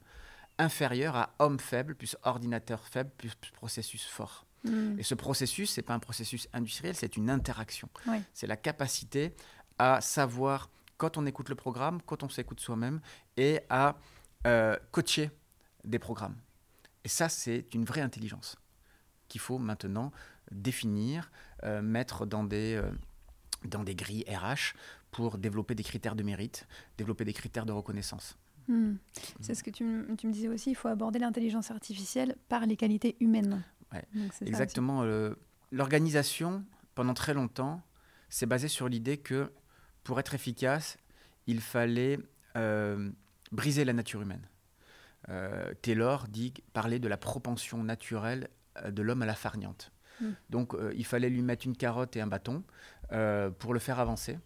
[0.59, 4.47] inférieur à homme faible plus ordinateur faible plus, processus fort.
[4.65, 4.99] Hmm.
[4.99, 7.89] Et ce processus, ce n'est pas un processus industriel, c'est une interaction.
[8.33, 9.35] C'est la capacité
[9.79, 10.71] à savoir
[11.03, 13.01] quand on écoute le programme, quand on s'écoute soi-même,
[13.37, 13.97] et à
[14.47, 15.33] euh, coacher
[15.83, 16.37] des programmes.
[17.03, 18.57] Et ça, c'est une vraie intelligence
[19.27, 20.13] qu'il faut maintenant
[20.53, 21.33] définir,
[21.65, 22.89] euh, mettre dans des, euh,
[23.65, 24.77] dans des grilles RH
[25.11, 28.39] pour développer des critères de mérite, développer des critères de reconnaissance.
[28.69, 28.95] Hmm.
[29.41, 29.85] C'est ce que tu,
[30.17, 33.65] tu, me disais aussi, il faut aborder l'intelligence artificielle par les qualités humaines.
[34.47, 35.03] exactement.
[35.73, 37.83] L'organisation, pendant très longtemps,
[38.29, 39.51] s'est basée sur l'idée que
[40.05, 40.99] pour être efficace,
[41.47, 42.19] il fallait
[42.57, 43.11] euh,
[43.51, 44.49] briser la nature humaine.
[45.29, 49.93] Euh, Taylor dit parler de la propension naturelle euh, de l'homme à la farniente.
[50.21, 50.33] Hmm.
[50.51, 52.63] Donc il fallait lui mettre une carotte et un bâton
[53.59, 54.39] pour le faire avancer.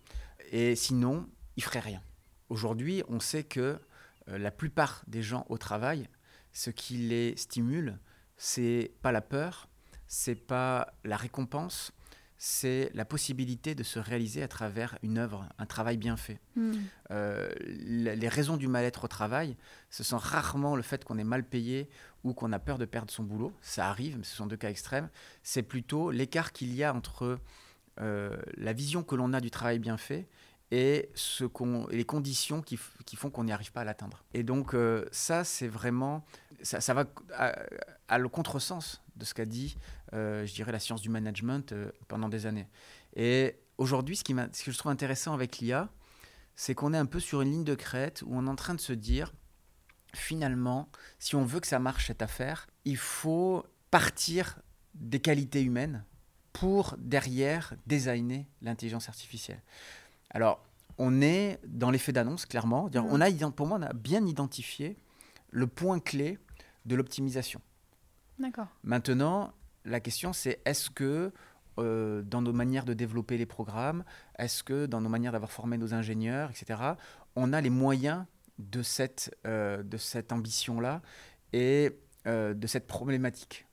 [0.51, 2.03] Et sinon, il ferait rien.
[2.49, 3.79] Aujourd'hui, on sait que
[4.27, 6.09] la plupart des gens au travail,
[6.53, 7.99] ce qui les stimule,
[8.37, 9.69] c'est pas la peur,
[10.09, 11.93] c'est pas la récompense,
[12.39, 16.41] c'est la possibilité de se réaliser à travers une œuvre, un travail bien fait.
[16.55, 16.75] Hmm.
[17.11, 19.57] Euh, les raisons du mal-être au travail,
[19.91, 21.89] ce sont rarement le fait qu'on est mal payé
[22.25, 23.53] ou qu'on a peur de perdre son boulot.
[23.63, 25.09] Ça arrive, mais ce sont deux cas extrêmes.
[25.43, 27.39] C'est plutôt l'écart qu'il y a entre
[27.99, 30.29] la vision que l'on a du travail bien fait
[30.71, 34.23] et, ce qu'on, les conditions qui, qui font qu'on n'y arrive pas à l'atteindre.
[34.35, 34.77] Et donc
[35.13, 36.27] ça, c'est vraiment,
[36.63, 37.55] ça, ça va à,
[38.09, 39.77] à, le contresens de ce qu'a dit,
[40.13, 41.75] je dirais, la science du management
[42.09, 42.69] pendant des années.
[43.15, 45.89] Et aujourd'hui, ce, qui ce que je trouve intéressant avec l'IA,
[46.55, 48.75] c'est qu'on est un peu sur une ligne de crête où on est en train
[48.75, 49.33] de se dire,
[50.15, 50.89] finalement,
[51.19, 54.59] si on veut que ça marche cette affaire, il faut partir
[54.95, 56.05] des qualités humaines
[56.53, 59.63] pour derrière designer l'intelligence artificielle.
[60.31, 60.65] Alors,
[60.99, 62.87] on est dans l'effet d'annonce, clairement.
[62.87, 62.99] Mmh.
[63.11, 64.97] On a, pour moi, on a bien identifié
[65.51, 66.39] le point clé
[66.87, 67.61] de l'optimisation.
[68.39, 68.69] D'accord.
[68.83, 69.53] Maintenant,
[69.85, 71.33] la question, c'est est-ce que
[71.79, 74.05] euh, dans nos manières de développer les programmes
[74.39, 76.81] Est-ce que dans nos manières d'avoir formé nos ingénieurs, etc.,
[77.35, 78.25] on a les moyens
[78.59, 81.03] de cette, euh, de cette ambition-là
[81.53, 83.67] et euh, de cette problématique?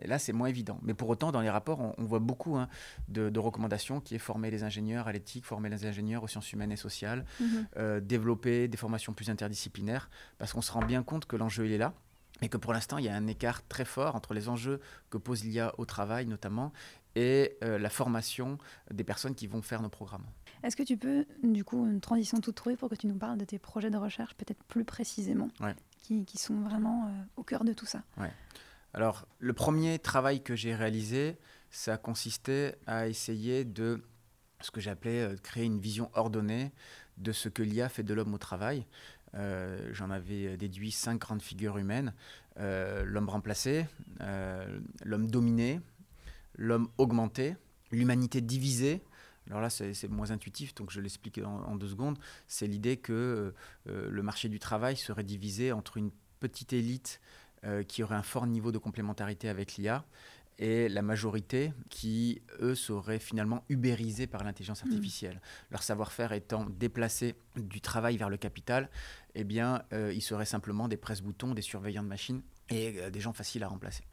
[0.00, 0.80] Et là, c'est moins évident.
[0.82, 2.68] Mais pour autant, dans les rapports, on, voit beaucoup hein,
[3.08, 6.72] de, recommandations qui est former les ingénieurs à l'éthique, former les ingénieurs aux sciences humaines
[6.72, 8.00] et sociales, mhm.
[8.00, 11.78] développer des formations plus interdisciplinaires, parce qu'on se rend bien compte que l'enjeu, il est
[11.78, 11.94] là
[12.42, 15.18] et que pour l'instant, il y a un écart très fort entre les enjeux que
[15.18, 16.72] pose l'IA au travail notamment
[17.16, 18.58] et euh, la formation
[18.90, 20.26] des personnes qui vont faire nos programmes.
[20.62, 23.38] Est-ce que tu peux, du coup, une transition toute trouvée pour que tu nous parles
[23.38, 25.48] de tes projets de recherche peut-être plus précisément,
[25.98, 28.02] qui, qui, sont vraiment euh, au cœur de tout ça?
[28.18, 28.32] Ouais.
[28.92, 31.38] Alors, le premier travail que j'ai réalisé,
[31.70, 34.02] ça consistait à essayer de
[34.60, 36.72] ce que j'appelais euh, créer une vision ordonnée
[37.16, 38.86] de ce que l'IA fait de l'homme au travail.
[39.34, 42.12] J'en avais déduit cinq grandes figures humaines.
[42.56, 43.86] l'homme remplacé,
[45.04, 45.80] l'homme dominé,
[46.56, 47.56] l'homme augmenté,
[47.90, 49.02] l'humanité divisée.
[49.48, 52.18] Alors là, c'est moins intuitif, donc je l'explique en, deux secondes.
[52.46, 53.52] C'est l'idée que
[53.88, 57.20] euh, le marché du travail serait divisé entre une petite élite
[57.64, 60.04] euh, qui aurait un fort niveau de complémentarité avec l'IA
[60.60, 64.88] et la majorité qui, eux, seraient finalement ubérisés par l'intelligence mmh.
[64.88, 65.40] artificielle.
[65.70, 68.88] Leur savoir-faire étant déplacé du travail vers le capital,
[69.34, 73.32] eh bien, euh, ils seraient simplement des presse-boutons, des surveillants de machines et des gens
[73.32, 74.04] faciles à remplacer.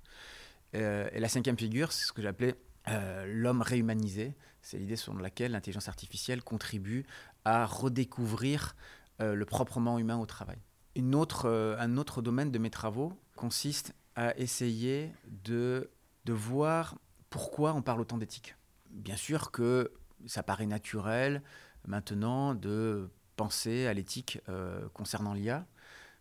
[0.75, 2.55] Euh, et la cinquième figure, c'est ce que j'appelais
[2.89, 4.35] euh, l'homme réhumanisé.
[4.61, 7.05] C'est l'idée selon laquelle l'intelligence artificielle contribue
[7.45, 8.75] à redécouvrir
[9.21, 10.57] euh, le proprement humain au travail.
[10.95, 15.11] Une autre, un autre domaine de mes travaux consiste à essayer
[15.43, 15.91] de,
[16.27, 16.95] de voir
[17.31, 18.55] pourquoi on parle autant d'éthique.
[18.91, 19.91] Bien sûr que
[20.27, 21.41] ça paraît naturel
[21.87, 24.39] maintenant de penser à l'éthique
[24.93, 25.65] concernant l'IA,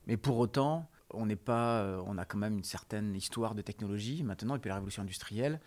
[0.07, 3.63] mais pour autant, on n'est pas, euh, on a quand même une certaine histoire de
[3.63, 5.61] technologie maintenant depuis la révolution industrielle.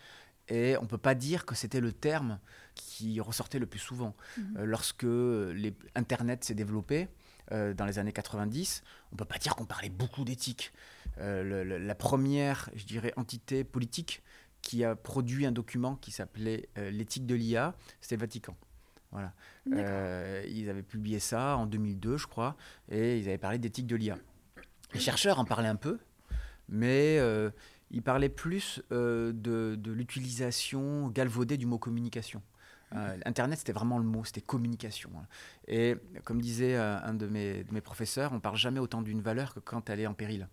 [0.48, 2.40] Et on ne peut pas dire que c'était le terme
[2.74, 4.16] qui ressortait le plus souvent.
[4.36, 4.56] Mhm.
[4.58, 7.08] Euh, lorsque les, Internet s'est développé
[7.52, 8.82] euh, dans les années 90,
[9.12, 10.72] on ne peut pas dire qu'on parlait beaucoup d'éthique.
[11.18, 14.22] la première, je dirais, entité politique
[14.62, 18.56] qui a produit un document qui s'appelait l'éthique de l'IA, c'était le Vatican.
[19.10, 19.32] Voilà.
[20.46, 22.56] ils avaient publié ça en 2002, je crois,
[22.90, 24.18] et ils avaient parlé d'éthique de l'IA.
[24.94, 25.98] Les chercheurs en parlaient un peu,
[26.70, 27.50] mais euh,
[27.90, 32.42] ils parlaient plus euh, de, l'utilisation galvaudée du mot communication.
[32.94, 35.10] Euh, Internet, c'était vraiment le mot, c'était communication.
[35.16, 35.26] Hein.
[35.68, 39.54] Et comme disait un de mes, de mes, professeurs, on parle jamais autant d'une valeur
[39.54, 40.48] que quand elle est en péril.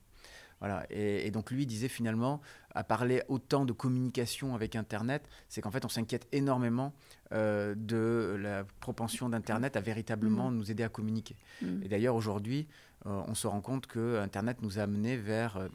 [0.59, 0.85] Voilà.
[0.89, 2.41] Et, donc lui disait finalement,
[2.73, 6.93] à parler autant de communication avec Internet, c'est qu'en fait on s'inquiète énormément
[7.31, 10.55] de la propension d'Internet à véritablement mmh.
[10.55, 11.35] nous aider à communiquer.
[11.61, 11.83] Mmh.
[11.83, 12.67] Et d'ailleurs aujourd'hui,
[13.05, 15.67] euh, on se rend compte que Internet nous a amené vers euh,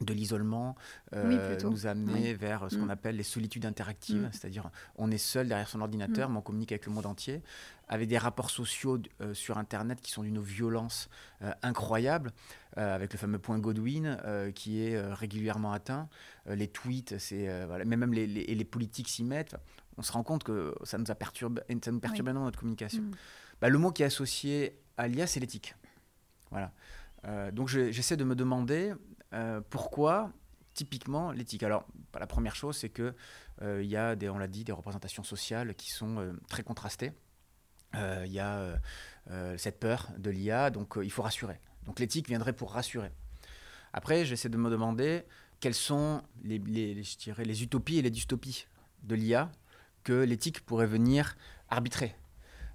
[0.00, 0.76] de l'isolement,
[1.14, 2.90] euh, nous a amené vers ce qu'on mm.
[2.90, 4.30] appelle les solitudes interactives, mm.
[4.32, 6.32] c'est-à-dire on est seul derrière son ordinateur, mm.
[6.32, 7.42] mais on communique avec le monde entier,
[7.88, 8.98] avec des rapports sociaux
[9.32, 11.08] sur Internet qui sont d'une violence
[11.62, 12.32] incroyable,
[12.74, 14.18] avec le fameux point Godwin
[14.56, 16.08] qui est régulièrement atteint,
[16.46, 19.54] les tweets, c'est voilà, mais même les, les, politiques s'y mettent.
[19.98, 23.04] On se rend compte que ça nous a perturbé, ça nous perturbe énormément notre communication.
[23.60, 25.76] Bah, le mot qui est associé à l'IA, c'est l'éthique.
[26.50, 26.72] Voilà.
[27.24, 28.92] Euh, donc j'essaie de me demander
[29.36, 30.32] euh, pourquoi
[30.74, 31.62] typiquement l'éthique?
[31.62, 31.86] Alors
[32.18, 33.14] la première chose, c'est que
[33.62, 37.12] euh, il y a des, on l'a dit, des représentations sociales qui sont très contrastées.
[37.94, 38.78] Il y a
[39.56, 41.58] cette peur de l'IA, donc il faut rassurer.
[41.86, 43.10] Donc l'éthique viendrait pour rassurer.
[43.94, 45.24] Après, j'essaie de me demander
[45.60, 46.58] quelles sont les,
[47.02, 48.66] je dirais, les utopies et les dystopies
[49.02, 49.50] de l'IA
[50.04, 51.36] que l'éthique pourrait venir
[51.68, 52.14] arbitrer.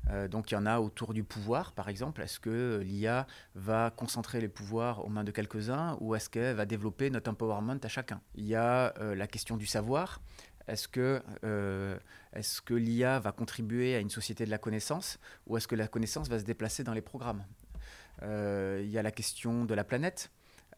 [0.10, 2.22] Euh, donc il y en a autour du pouvoir, par exemple.
[2.22, 6.66] Est-ce que l'IA va concentrer les pouvoirs aux mains de quelques-uns ou est-ce qu'elle va
[6.66, 8.22] développer notre empowerment à chacun?
[8.36, 10.22] Il y a euh, la question du savoir.
[10.68, 11.98] Est-ce que, euh,
[12.66, 16.30] que l'IA va contribuer à une société de la connaissance ou est-ce que la connaissance
[16.30, 17.44] va se déplacer dans les programmes?
[18.22, 20.30] Il y a la question de la planète.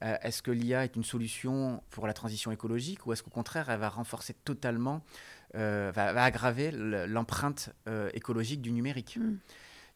[0.03, 3.69] Euh, est-ce que l'IA est une solution pour la transition écologique ou est-ce qu'au contraire,
[3.69, 9.37] elle va renforcer totalement, euh, va, va aggraver le- l'empreinte euh, écologique du numérique Mm.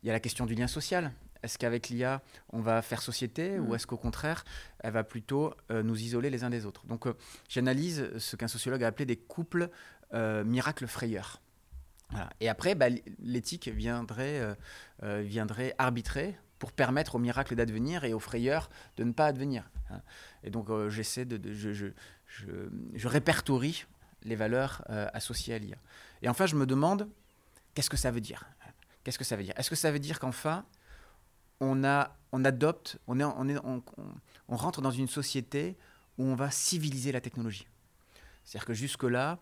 [0.03, 1.11] Il y a la question du lien social.
[1.43, 3.67] Est-ce qu'avec l'IA, on va faire société Mm.
[3.67, 4.43] ou est-ce qu'au contraire,
[4.79, 6.85] elle va plutôt euh, nous isoler les uns des autres?
[6.85, 7.13] Donc, euh,
[7.49, 9.69] j'analyse ce qu'un sociologue a appelé des couples
[10.13, 11.41] euh, miracles frayeurs.
[12.11, 12.29] Voilà.
[12.39, 12.85] Et après, bah,
[13.19, 14.55] l'éthique viendrait, euh,
[15.03, 19.69] euh, viendrait arbitrer pour permettre au miracle d'advenir et aux frayeurs de ne pas advenir.
[19.89, 20.01] hein.
[20.43, 21.87] Et donc, euh, j'essaie de, de- je, je-
[22.27, 23.85] je- je répertorie
[24.27, 25.77] les valeurs euh, associées à l'IA.
[26.21, 27.09] Et enfin, je me demande,
[27.73, 28.45] qu'est-ce que ça veut dire?
[29.03, 29.53] Qu'est-ce que ça veut dire?
[29.57, 30.65] Est-ce que ça veut dire qu'enfin,
[31.59, 35.77] on, a, on adopte, on, est, on, est, on, rentre dans une société
[36.17, 37.67] où on va civiliser la technologie?
[38.43, 39.39] C'est-à-dire que jusque-là,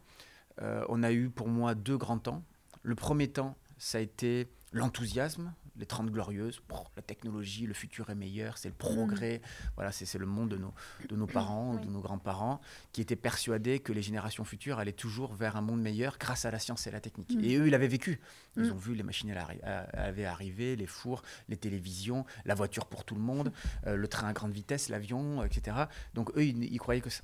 [0.61, 2.43] euh, on a eu pour moi deux grands temps.
[2.83, 4.47] Le premier temps, ça a été
[4.79, 6.61] l'enthousiasme, les 30 glorieuses,
[6.95, 9.41] la technologie, le futur est meilleur, c'est le progrès,
[9.75, 10.73] voilà, c'est le monde de nos,
[11.09, 12.61] de nos parents de nos grands-parents
[12.93, 16.51] qui étaient persuadés que les générations futures allaient toujours vers un monde meilleur grâce à
[16.51, 17.35] la science et la technique.
[17.35, 17.43] Mm.
[17.43, 18.21] Et eux, ils l'avaient vécu.
[18.55, 18.71] Ils Mm.
[18.71, 23.15] ont vu les machines à- avaient arrivé, les fours, les télévisions, la voiture pour tout
[23.15, 23.51] le monde,
[23.87, 25.75] euh, le train à grande vitesse, l'avion, etc.
[26.13, 27.21] Donc eux, ils, ils croyaient que ça.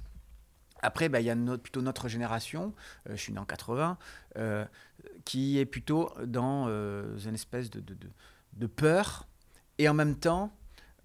[0.82, 2.74] Après, bah, il y a plutôt notre génération,
[3.08, 3.98] euh, je suis né en 80,
[4.38, 4.66] euh,
[5.26, 9.28] qui est plutôt dans euh, une espèce de, peur
[9.78, 10.56] et en même temps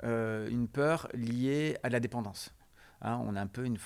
[0.03, 2.53] une peur liée à la dépendance.
[3.01, 3.79] Hein, on a un peu une,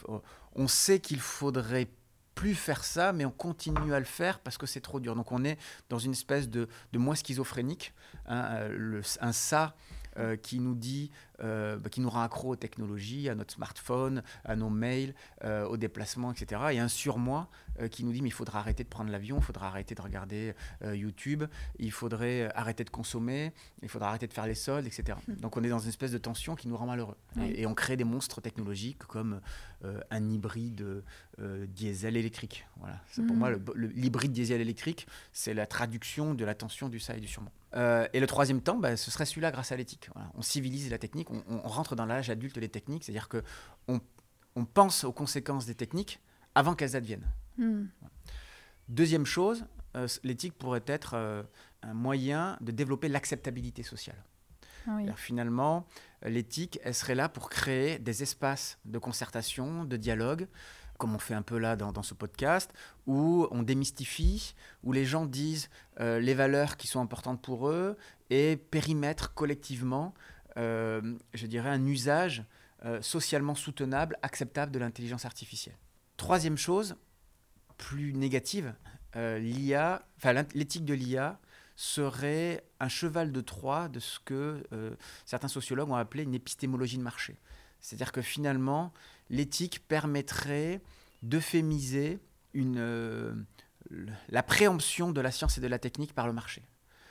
[0.54, 1.88] on sait qu'il faudrait
[2.34, 5.14] plus faire ça, mais on continue à le faire parce que c'est trop dur.
[5.14, 5.56] Donc on est
[5.88, 7.94] dans une espèce de, de moi schizophrénique,
[8.26, 8.68] hein,
[9.20, 9.76] un ça
[10.42, 14.56] qui nous dit, euh, bah, qui nous rend accro aux technologies, à notre smartphone, à
[14.56, 16.60] nos mails, euh, aux déplacements, etc.
[16.72, 17.48] Et un surmoi
[17.80, 20.02] euh, qui nous dit mais il faudra arrêter de prendre l'avion, il faudra arrêter de
[20.02, 21.44] regarder YouTube,
[21.78, 25.18] il faudrait arrêter de consommer, il faudra arrêter de faire les soldes, etc.
[25.28, 27.16] Donc on est dans une espèce de tension qui nous rend malheureux.
[27.40, 29.40] Et, et on crée des monstres technologiques comme
[30.10, 31.02] un hybride
[31.68, 32.66] diesel électrique.
[32.78, 33.00] Voilà.
[33.10, 33.38] C'est Pour Mhm.
[33.38, 37.28] moi, l'hybride diesel électrique, c'est la traduction de la tension du ça et du.
[37.74, 40.08] Euh, et le troisième temps, bah, ce serait celui-là grâce à l'éthique.
[40.14, 40.30] Voilà.
[40.34, 43.42] On civilise la technique, on, on rentre dans l'âge adulte des techniques, c'est-à-dire que
[43.88, 44.00] on,
[44.56, 46.20] on pense aux conséquences des techniques
[46.54, 47.28] avant qu'elles adviennent.
[47.56, 47.86] Hmm.
[48.88, 49.64] Deuxième chose,
[49.96, 51.42] euh, l'éthique pourrait être euh,
[51.82, 54.22] un moyen de développer l'acceptabilité sociale.
[54.86, 55.06] Ah oui.
[55.14, 55.86] Finalement,
[56.22, 60.48] l'éthique, elle serait là pour créer des espaces de concertation, de dialogue,
[60.98, 62.72] comme on fait un peu là dans, dans ce podcast,
[63.06, 67.96] où on démystifie, où les gens disent euh, les valeurs qui sont importantes pour eux
[68.30, 70.14] et périmètrent collectivement,
[70.56, 72.44] je dirais, un usage
[72.84, 75.76] euh, socialement soutenable, acceptable de l'intelligence artificielle.
[76.16, 76.96] Troisième chose,
[77.76, 78.74] plus négative,
[79.16, 81.40] euh, l'IA, enfin l'éthique de l'IA
[81.76, 86.98] serait un cheval de Troie de ce que euh, certains sociologues ont appelé une épistémologie
[86.98, 87.38] de marché.
[87.80, 88.92] C'est-à-dire que finalement,
[89.30, 90.82] l'éthique permettrait
[91.22, 92.18] d'euphémiser
[92.56, 93.34] euh,
[94.28, 96.62] la préemption de la science et de la technique par le marché.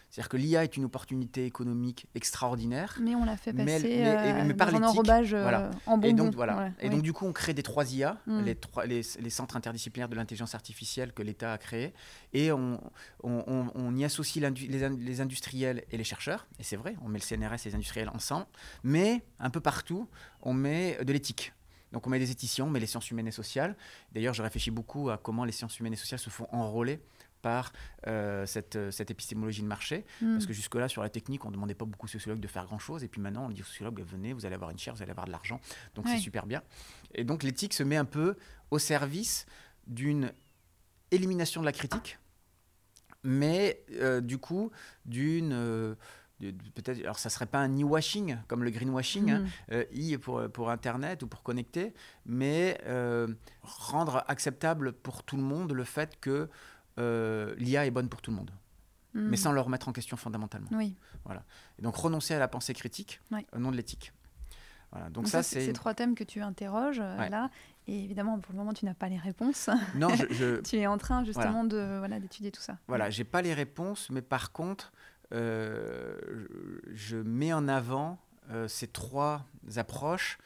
[0.10, 2.98] C'est-à-dire que l'IA est une opportunité économique extraordinaire.
[3.00, 5.70] Mais on l'a fait Mais- passer mais- euh, mais par dans un enrobage euh, voilà.
[5.86, 6.26] en Et bonbon.
[6.26, 6.58] donc, voilà.
[6.58, 6.90] Ouais, et oui.
[6.90, 8.42] donc, du coup, on crée des trois IA, Mm.
[8.42, 11.94] les, trois, les, les centres interdisciplinaires de l'intelligence artificielle que l'État a créés.
[12.34, 12.82] Et on,
[13.24, 16.48] on, on- on y associe les, in- les industriels et les chercheurs.
[16.60, 18.48] Et c'est vrai, on met le CNRS et les industriels ensemble.
[18.84, 20.08] Mais un peu partout,
[20.42, 21.54] on met de l'éthique.
[21.92, 23.76] Donc, on met des éthiciens, on met les sciences humaines et sociales.
[24.12, 27.00] D'ailleurs, je réfléchis beaucoup à comment les sciences humaines et sociales se font enrôler
[27.42, 27.72] par
[28.08, 30.06] euh, cette, euh, cette épistémologie de marché.
[30.22, 30.34] Hmm.
[30.34, 32.66] Parce que jusque-là, sur la technique, on ne demandait pas beaucoup aux sociologues de faire
[32.66, 33.04] grand-chose.
[33.04, 35.12] Et puis maintenant, on dit aux sociologues, venez, vous allez avoir une chaire, vous allez
[35.12, 35.60] avoir de l'argent.
[35.96, 36.62] Donc c'est super bien.
[37.14, 38.36] Et donc l'éthique se met un peu
[38.72, 39.46] au service
[39.88, 40.32] d'une
[41.12, 42.20] élimination de la critique,
[43.24, 44.72] mais euh, du coup,
[45.06, 45.54] d'une...
[45.54, 45.96] euh,
[46.40, 50.70] peut-être alors ça serait pas un e-washing comme le greenwashing hein, euh, i pour, pour
[50.70, 51.94] internet ou pour connecter
[52.26, 53.28] mais euh,
[53.62, 56.48] rendre acceptable pour tout le monde le fait que
[57.00, 58.52] euh, l'IA est bonne pour tout le monde
[59.16, 59.28] Hmm.
[59.28, 60.96] mais sans le remettre en question fondamentalement Oui.
[61.80, 63.20] et donc renoncer à la pensée critique
[63.54, 64.14] au nom de l'éthique.
[64.92, 67.28] Voilà, donc, Donc ça, c'est ces trois thèmes que tu interroges euh, Ouais.
[67.30, 67.50] là.
[67.88, 69.68] Et évidemment, pour le moment, tu n'as pas les réponses.
[69.96, 72.78] Non, je, je- tu es en train justement de voilà d'étudier tout ça.
[72.88, 74.92] voilà, j'ai pas les réponses, mais par contre,
[75.34, 76.16] euh,
[76.88, 78.20] je, je mets en avant
[78.52, 79.44] euh, ces trois
[79.76, 80.38] approches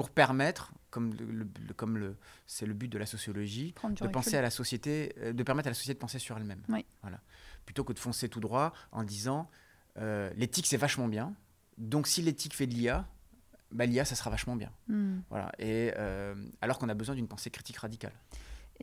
[0.00, 4.10] pour permettre, comme le, comme le, c'est le but de la sociologie, de recul.
[4.10, 6.62] penser à la société, euh, de permettre à la société de penser sur elle-même.
[6.70, 6.86] Oui.
[7.02, 7.20] Voilà.
[7.66, 9.50] Plutôt que de foncer tout droit en disant
[9.98, 11.34] euh, l'éthique c'est vachement bien,
[11.76, 13.06] donc si l'éthique fait de l'IA,
[13.72, 14.70] bah, l'IA ça sera vachement bien.
[14.88, 15.18] Hmm.
[15.28, 15.52] Voilà.
[15.58, 18.14] Et euh, alors qu'on a besoin d'une pensée critique radicale.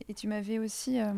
[0.06, 1.12] Et tu m'avais aussi euh,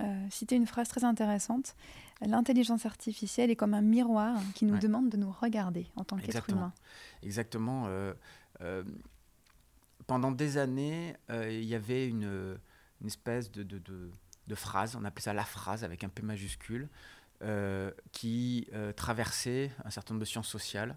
[0.00, 1.74] euh, cité une phrase très intéressante.
[2.20, 4.80] L'intelligence artificielle est comme un miroir qui nous Ouais.
[4.80, 6.74] demande de nous regarder en tant qu'être humain.
[7.22, 7.84] Exactement.
[7.88, 8.12] euh,
[10.08, 12.58] pendant des années, il y avait une,
[13.06, 16.88] espèce de, de, phrase, on appelait ça la phrase avec un P majuscule,
[18.10, 20.96] qui traversait un certain nombre de sciences sociales,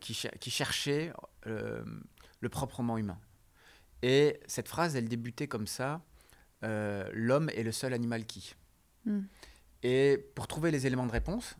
[0.00, 1.12] qui, qui, cherchait
[1.44, 3.18] le proprement humain.
[4.02, 6.02] Et cette phrase, elle débutait comme ça
[6.62, 8.54] L'homme est le seul animal qui.
[9.06, 9.22] Hmm.
[9.82, 11.56] Et pour trouver les éléments de réponse,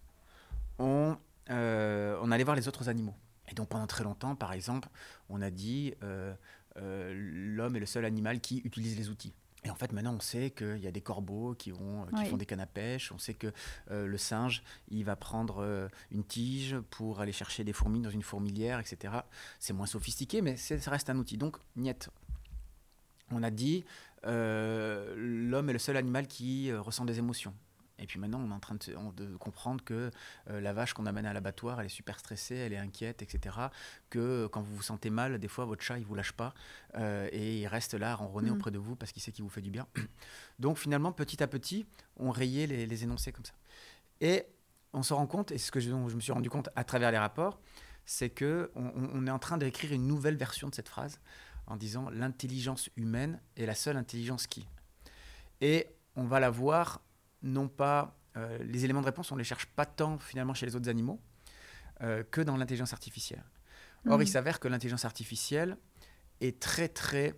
[0.78, 1.16] on,
[1.50, 3.14] euh, on allait voir les autres animaux.
[3.50, 4.88] Et donc pendant très longtemps, par exemple,
[5.28, 6.34] on a dit euh,
[6.76, 9.34] euh, l'homme est le seul animal qui utilise les outils.
[9.64, 12.36] Et en fait, maintenant, on sait qu'il y a des corbeaux qui, vont, qui font
[12.36, 13.10] des cannes à pêche.
[13.10, 13.52] On sait que
[13.90, 18.78] le singe, il va prendre une tige pour aller chercher des fourmis dans une fourmilière,
[18.78, 19.14] etc.
[19.58, 21.38] C'est moins sophistiqué, mais ça reste un outil.
[21.38, 22.08] Donc, niet.
[23.32, 23.84] On a dit
[24.22, 27.52] l'homme est le seul animal qui ressent des émotions.
[27.98, 30.10] Et puis maintenant, on est en train de, comprendre que
[30.50, 33.56] euh, la vache qu'on amène à l'abattoir, elle est super stressée, elle est inquiète, etc.
[34.10, 36.54] Que quand vous vous sentez mal, des fois, votre chat, il vous lâche pas
[36.96, 38.54] euh, et il reste là, ronronner mm.
[38.54, 39.86] auprès de vous parce qu'il sait qu'il vous fait du bien.
[40.58, 43.54] Donc finalement, petit à petit, on rayait les, énoncés comme ça.
[44.20, 44.46] Et
[44.92, 47.10] on se rend compte, et ce que je, je, me suis rendu compte à travers
[47.10, 47.60] les rapports,
[48.08, 51.20] c'est que on, est en train d'écrire une nouvelle version de cette phrase
[51.66, 54.66] en disant l'intelligence humaine est la seule intelligence qui.
[55.60, 57.02] Et on va la voir
[57.42, 60.66] non pas euh, les éléments de réponse, on ne les cherche pas tant finalement chez
[60.66, 61.20] les autres animaux
[62.02, 63.44] euh, que dans l'intelligence artificielle.
[64.06, 64.32] Or, il mhm.
[64.32, 65.76] s'avère que l'intelligence artificielle
[66.40, 67.34] est très très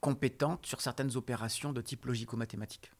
[0.00, 2.92] compétente sur certaines opérations de type logico-mathématique.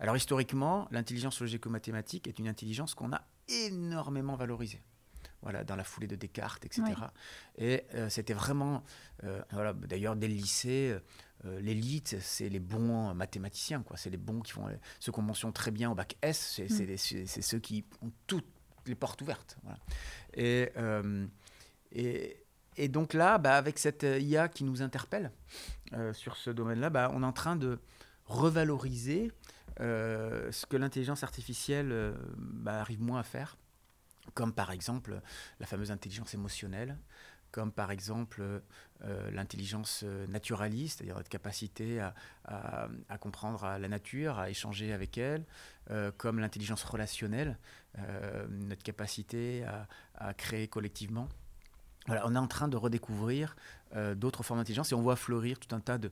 [0.00, 4.82] Alors historiquement, l'intelligence logico-mathématique est une intelligence qu'on a énormément valorisée
[5.42, 6.84] voilà, dans la foulée de Descartes, etc.
[7.56, 8.82] Et euh, c'était vraiment,
[9.24, 10.96] euh, voilà, d'ailleurs, dès le lycée,
[11.44, 13.96] euh, l'élite, c'est les bons mathématiciens, quoi.
[13.96, 14.66] C'est les bons qui font,
[14.98, 16.96] ceux qu'on mentionne très bien au bac S, mm.
[16.96, 18.46] c'est ceux qui ont toutes
[18.86, 19.56] les portes ouvertes.
[19.62, 19.78] Voilà.
[20.34, 20.70] Et,
[21.92, 22.36] et,
[22.76, 25.32] et, donc là, bah, avec cette IA qui nous interpelle
[26.12, 27.78] sur ce domaine-là, bah, on est en train de
[28.26, 29.32] revaloriser
[29.78, 33.56] ce que l'intelligence artificielle bah, arrive moins à faire
[34.34, 35.20] comme par exemple
[35.58, 36.96] la fameuse intelligence émotionnelle,
[37.50, 42.00] comme par exemple euh, l'intelligence naturaliste, c'est-à-dire notre capacité
[42.44, 45.44] à, comprendre la nature, à échanger avec elle,
[45.90, 47.58] euh, comme l'intelligence relationnelle,
[47.98, 49.64] euh, notre capacité
[50.14, 51.28] à, créer collectivement
[52.08, 53.56] on est en train de redécouvrir
[53.96, 56.10] euh, d'autres formes d'intelligence et on voit fleurir tout un tas de,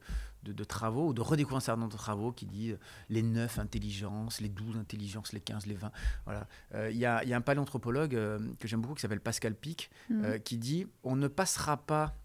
[0.65, 4.49] travaux ou de redécouvrir un certain nombre de travaux qui disent les neuf intelligences, les
[4.49, 5.93] douze intelligences, les 15, les 20.
[6.25, 6.47] Voilà.
[6.75, 10.41] Euh, il y, a, un paléanthropologue euh, que j'aime beaucoup qui s'appelle Pascal Pic mhm.
[10.41, 12.17] qui dit on ne passera pas,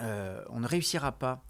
[0.00, 1.44] on ne réussira pas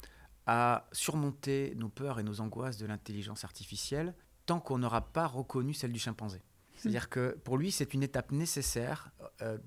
[0.46, 5.72] à surmonter nos peurs et nos angoisses de l'intelligence artificielle tant qu'on n'aura pas reconnu
[5.72, 6.42] celle du chimpanzé.
[6.76, 9.10] C'est-à-dire que pour lui, c'est une étape nécessaire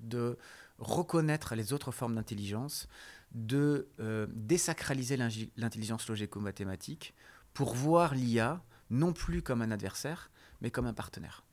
[0.02, 0.38] de
[0.80, 2.88] reconnaître les autres formes d'intelligence,
[3.32, 5.18] de euh, désacraliser
[5.58, 7.14] l'intelligence logico-mathématique
[7.54, 11.44] pour voir l'IA non plus comme un adversaire, mais comme un partenaire.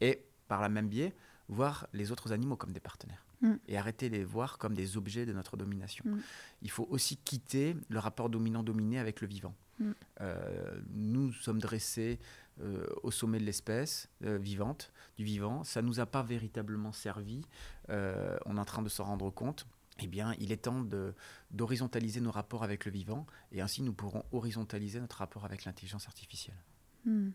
[0.00, 1.14] Et par la même biais,
[1.48, 3.26] voir les autres animaux comme des partenaires.
[3.42, 3.54] Mm.
[3.68, 6.04] Et arrêter de les voir comme des objets de notre domination.
[6.06, 6.20] Mm.
[6.62, 9.54] Il faut aussi quitter le rapport dominant-dominé avec le vivant.
[9.78, 9.90] Mm.
[10.20, 12.18] Euh, nous sommes dressés
[12.60, 15.64] euh, au sommet de l'espèce euh, vivante, du vivant.
[15.64, 17.42] Ça ne nous a pas véritablement servi.
[17.88, 19.66] On est en train de s'en rendre compte.
[20.02, 20.82] Eh bien, il est temps
[21.50, 26.06] d'horizontaliser nos rapports avec le vivant et ainsi nous pourrons horizontaliser notre rapport avec l'intelligence
[26.06, 26.56] artificielle.
[27.04, 27.30] Hmm.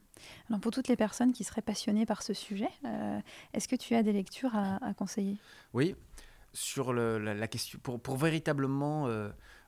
[0.50, 2.70] Alors pour toutes les personnes qui seraient passionnées par ce sujet,
[3.54, 5.38] est-ce que tu as des lectures à, conseiller?
[5.74, 5.96] Oui,
[6.54, 9.08] sur la, question, pour, pour véritablement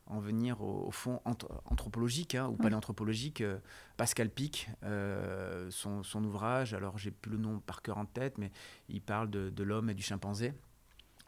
[0.10, 3.42] en venir au, fond anthropologique hein, ou paléanthropologique.
[3.42, 3.60] Euh,
[3.98, 8.52] Pascal Pic, euh, son, ouvrage, alors j'ai plus le nom par cœur en tête, mais
[8.90, 10.54] il parle de, l'homme et du chimpanzé.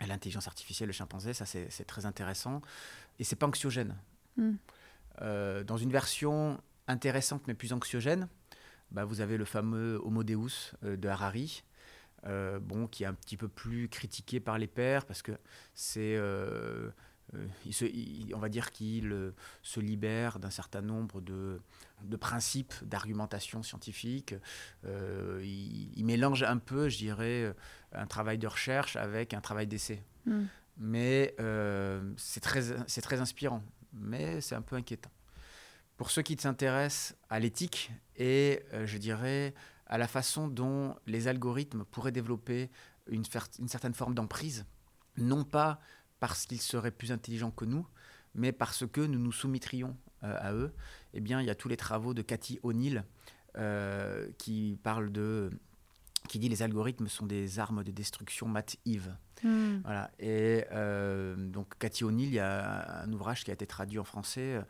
[0.07, 2.61] L'intelligence artificielle, le chimpanzé, ça c'est très intéressant.
[3.19, 3.97] Et c'est pas anxiogène.
[4.37, 4.53] Hmm.
[5.21, 8.29] Euh, dans une version intéressante mais plus anxiogène,
[8.91, 11.63] bah, vous avez le fameux Homo Deus de Harari,
[12.23, 15.33] bon, qui est un petit peu plus critiqué par les pairs parce que
[15.73, 16.17] c'est
[17.35, 21.61] euh, il on va dire qu'il euh, se libère d'un certain nombre de,
[22.19, 24.35] principes d'argumentation scientifique.
[24.85, 27.53] Euh, il, mélange un peu, je dirais,
[27.91, 30.03] un travail de recherche avec un travail d'essai.
[30.25, 30.45] Hmm.
[30.77, 31.35] Mais
[32.17, 33.61] c'est très, très inspirant,
[33.93, 35.11] mais c'est un peu inquiétant.
[35.99, 39.53] Pour ceux qui s'intéressent à l'éthique et, je dirais,
[39.85, 42.69] à la façon dont les algorithmes pourraient développer
[43.09, 44.65] une, certaine forme d'emprise,
[45.17, 45.81] non pas
[46.21, 47.85] parce qu'ils seraient plus intelligents que nous,
[48.33, 50.73] mais parce que nous nous soumettrions euh, à eux.
[51.13, 53.03] Eh bien, il y a tous les travaux de Cathy O'Neill
[53.57, 55.49] euh, qui parlent de
[56.29, 59.17] qui dit les algorithmes sont des armes de destruction massive.
[59.43, 59.79] Hmm.
[59.83, 60.11] Voilà.
[60.19, 64.03] Et euh, donc Cathy O'Neill, il y a un ouvrage qui a été traduit en
[64.03, 64.61] français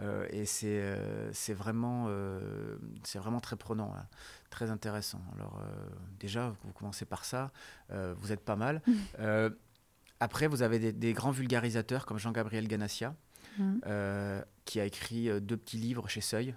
[0.00, 2.08] euh, et c'est euh, c'est vraiment,
[3.02, 4.06] c'est vraiment très prenant, là,
[4.50, 5.20] très intéressant.
[5.34, 5.62] Alors
[6.18, 7.50] déjà, vous commencez par ça,
[7.90, 8.82] vous êtes pas mal.
[9.18, 9.50] Euh,
[10.20, 13.14] après, vous avez des, des grands vulgarisateurs comme Jean-Gabriel Ganassia,
[13.86, 16.54] euh, qui a écrit deux petits livres chez Seuil.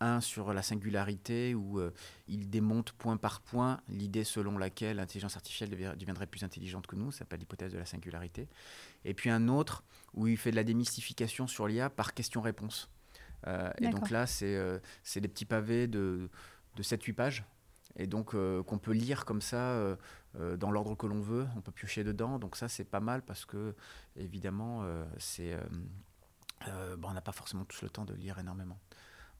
[0.00, 1.92] Un sur la singularité, où euh,
[2.28, 6.94] il démonte point par point l'idée selon laquelle l'intelligence artificielle devi- deviendrait plus intelligente que
[6.94, 8.48] nous, ça s'appelle l'hypothèse de la singularité.
[9.04, 9.82] Et puis un autre
[10.14, 12.90] où il fait de la démystification sur l'IA par question-réponse.
[13.46, 14.78] Euh, et donc là, c'est euh,
[15.16, 16.30] des petits pavés de,
[16.76, 17.44] de 7-8 pages,
[17.96, 19.96] et donc euh, qu'on peut lire comme ça
[20.58, 22.38] dans l'ordre que l'on veut, on peut piocher dedans.
[22.38, 23.74] Donc ça, c'est pas mal parce que,
[24.14, 24.84] évidemment,
[25.18, 25.56] c'est
[26.98, 28.78] bon, on n'a pas forcément tous le temps de lire énormément.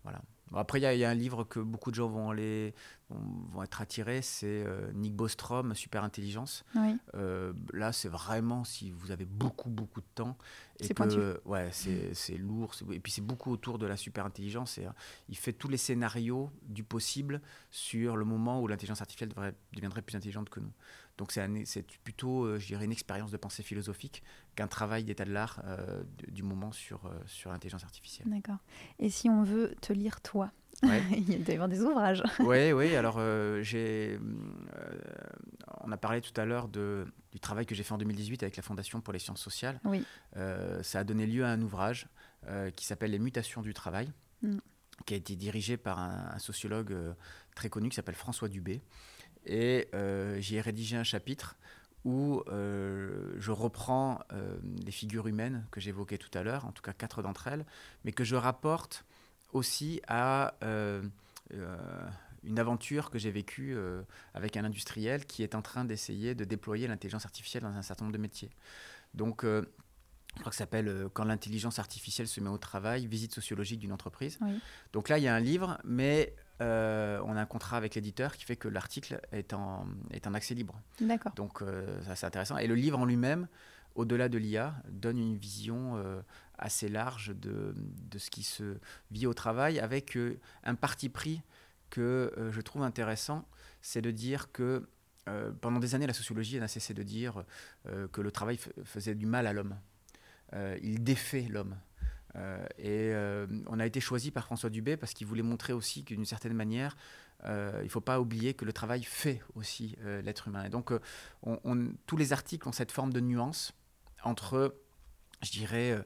[0.03, 0.21] Voilà.
[0.55, 2.75] Après, il y, y a un livre que beaucoup de gens vont, aller,
[3.11, 6.65] vont, être attirés, c'est euh, Nick Bostrom, Super Intelligence.
[6.75, 6.97] Oui.
[7.15, 10.39] Euh, là, c'est vraiment si vous avez beaucoup, beaucoup de temps.
[10.81, 11.19] C'est pointu.
[11.45, 12.73] Ouais, c'est lourd.
[12.91, 14.79] Et puis, c'est beaucoup autour de la super intelligence.
[14.79, 14.91] Et, euh,
[15.29, 20.01] il fait tous les scénarios du possible sur le moment où l'intelligence artificielle devrait- deviendrait
[20.03, 20.73] plus intelligente que nous.
[21.19, 24.23] Donc, c'est plutôt, euh, je dirais, une expérience de pensée philosophique
[24.55, 28.29] qu'un travail d'état de l'art euh, du- moment sur, euh, sur l'intelligence artificielle.
[28.31, 28.59] D'accord.
[29.01, 30.51] Et si on veut te lire toi,
[30.85, 31.03] Ouais.
[31.29, 32.23] il doit y avoir des ouvrages.
[32.39, 32.95] Oui, oui.
[32.95, 34.99] Alors, euh, j'ai, euh,
[35.81, 38.63] on a parlé tout à l'heure du travail que j'ai fait en 2018 avec la
[38.63, 39.81] Fondation pour les sciences sociales.
[39.85, 40.05] Oui.
[40.83, 42.07] Ça a donné lieu à un ouvrage
[42.77, 44.13] qui s'appelle Les mutations du travail,
[44.43, 44.59] Mm.
[45.05, 46.97] qui a été dirigé par un, un sociologue
[47.57, 48.81] très connu qui s'appelle François Dubé.
[49.47, 51.57] Et euh, j'y ai rédigé un chapitre
[52.05, 56.83] où euh, je reprends euh, les figures humaines que j'évoquais tout à l'heure, en tout
[56.83, 57.65] cas quatre d'entre elles,
[58.05, 59.05] mais que je rapporte
[59.53, 61.03] aussi à euh,
[62.45, 63.77] une aventure que j'ai vécue
[64.35, 68.05] avec un industriel qui est en train d'essayer de déployer l'intelligence artificielle dans un certain
[68.05, 68.51] nombre de métiers.
[69.15, 69.63] Donc, je
[70.41, 74.39] crois que ça s'appelle Quand l'intelligence artificielle se met au travail, visite sociologique d'une entreprise.
[74.43, 74.61] Oui.
[74.93, 78.37] Donc là, il y a un livre, mais euh, on a un contrat avec l'éditeur
[78.37, 80.81] qui fait que l'article est en, est en accès libre.
[81.01, 81.33] D'accord.
[81.35, 82.59] Donc euh, ça c'est intéressant.
[82.59, 83.47] Et le livre en lui-même,
[83.95, 86.21] au-delà de l'IA, donne une vision euh,
[86.59, 88.79] assez large de, de ce qui se
[89.11, 90.19] vit au travail avec
[90.65, 91.43] un parti pris
[91.91, 93.49] que je trouve intéressant,
[93.81, 94.89] c'est de dire que
[95.61, 97.45] pendant des années, la sociologie n'a cessé de dire
[98.13, 99.77] que le travail faisait du mal à l'homme.
[100.83, 101.77] Il défait l'homme.
[102.37, 106.05] Euh, et euh, on a été choisi par François Dubé parce qu'il voulait montrer aussi
[106.05, 106.97] que d'une certaine manière,
[107.45, 110.65] euh, il ne faut pas oublier que le travail fait aussi l'être humain.
[110.65, 110.91] Et donc,
[111.43, 113.73] on- on- tous les articles ont cette forme de nuance
[114.25, 114.75] entre,
[115.43, 116.05] je dirais,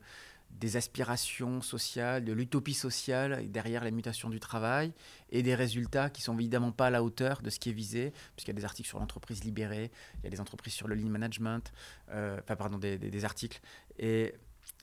[0.51, 4.93] des aspirations sociales, de l'utopie sociale derrière les mutations du travail
[5.31, 8.13] et des résultats qui sont évidemment pas à la hauteur de ce qui est visé,
[8.37, 10.95] puisqu'il y a des articles sur l'entreprise libérée, il y a des entreprises sur le
[10.95, 11.73] lean management,
[12.11, 13.63] enfin pardon, des, des- des articles,
[13.99, 14.35] et,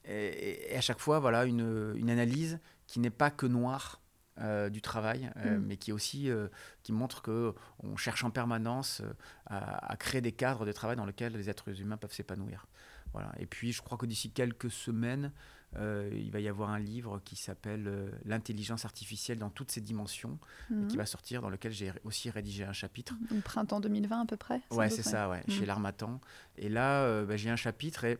[0.09, 4.01] et- et à chaque fois, voilà, une, une analyse qui n'est pas que noire
[4.41, 5.65] euh, du travail, euh, Mm.
[5.67, 6.47] mais qui aussi euh,
[6.81, 7.53] qui montre que
[7.83, 9.01] on cherche en permanence
[9.47, 12.65] à, à créer des cadres de travail dans lesquels les êtres humains peuvent s'épanouir.
[13.11, 13.33] Voilà.
[13.39, 15.33] Et puis, je crois que d'ici quelques semaines,
[15.77, 20.39] il va y avoir un livre qui s'appelle L'intelligence artificielle dans toutes ses dimensions,
[20.71, 23.13] et qui va sortir, dans lequel j'ai aussi rédigé un chapitre.
[23.29, 26.21] Donc, Printemps 2020 à peu près Ouais, c'est ça, ouais, chez l'Armatan.
[26.57, 28.17] Et là, bah, j'ai un chapitre et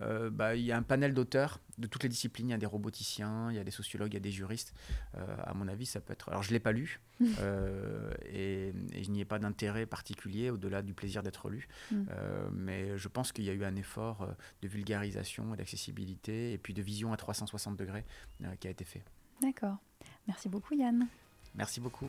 [0.00, 2.48] euh, bah, il y a un panel d'auteurs de toutes les disciplines.
[2.48, 4.74] Il y a des roboticiens, il y a des sociologues, il y a des juristes.
[5.16, 6.28] Euh, à mon avis, ça peut être.
[6.28, 7.00] Alors, je ne l'ai pas lu
[7.40, 11.68] euh, et, et je n'y ai pas d'intérêt particulier au-delà du plaisir d'être lu.
[11.90, 12.06] Mhm.
[12.10, 16.58] Euh, mais je pense qu'il y a eu un effort de vulgarisation et d'accessibilité et
[16.58, 18.04] puis de vision à 360 degrés
[18.60, 19.02] qui a été fait.
[19.40, 19.76] D'accord.
[20.26, 21.06] Merci beaucoup Yann.
[21.54, 22.08] Merci beaucoup.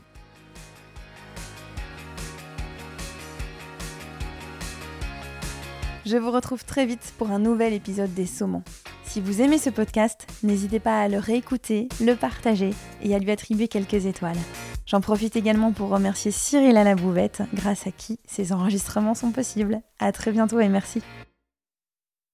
[6.06, 8.64] Je vous retrouve très vite pour un nouvel épisode des Saumons.
[9.06, 13.32] Si vous aimez ce podcast, n'hésitez pas à le réécouter, le partager et à lui
[13.32, 14.38] attribuer quelques étoiles.
[14.86, 19.32] J'en profite également pour remercier Cyril à la bouvette, grâce à qui ces enregistrements sont
[19.32, 19.80] possibles.
[20.00, 21.02] À très bientôt et merci.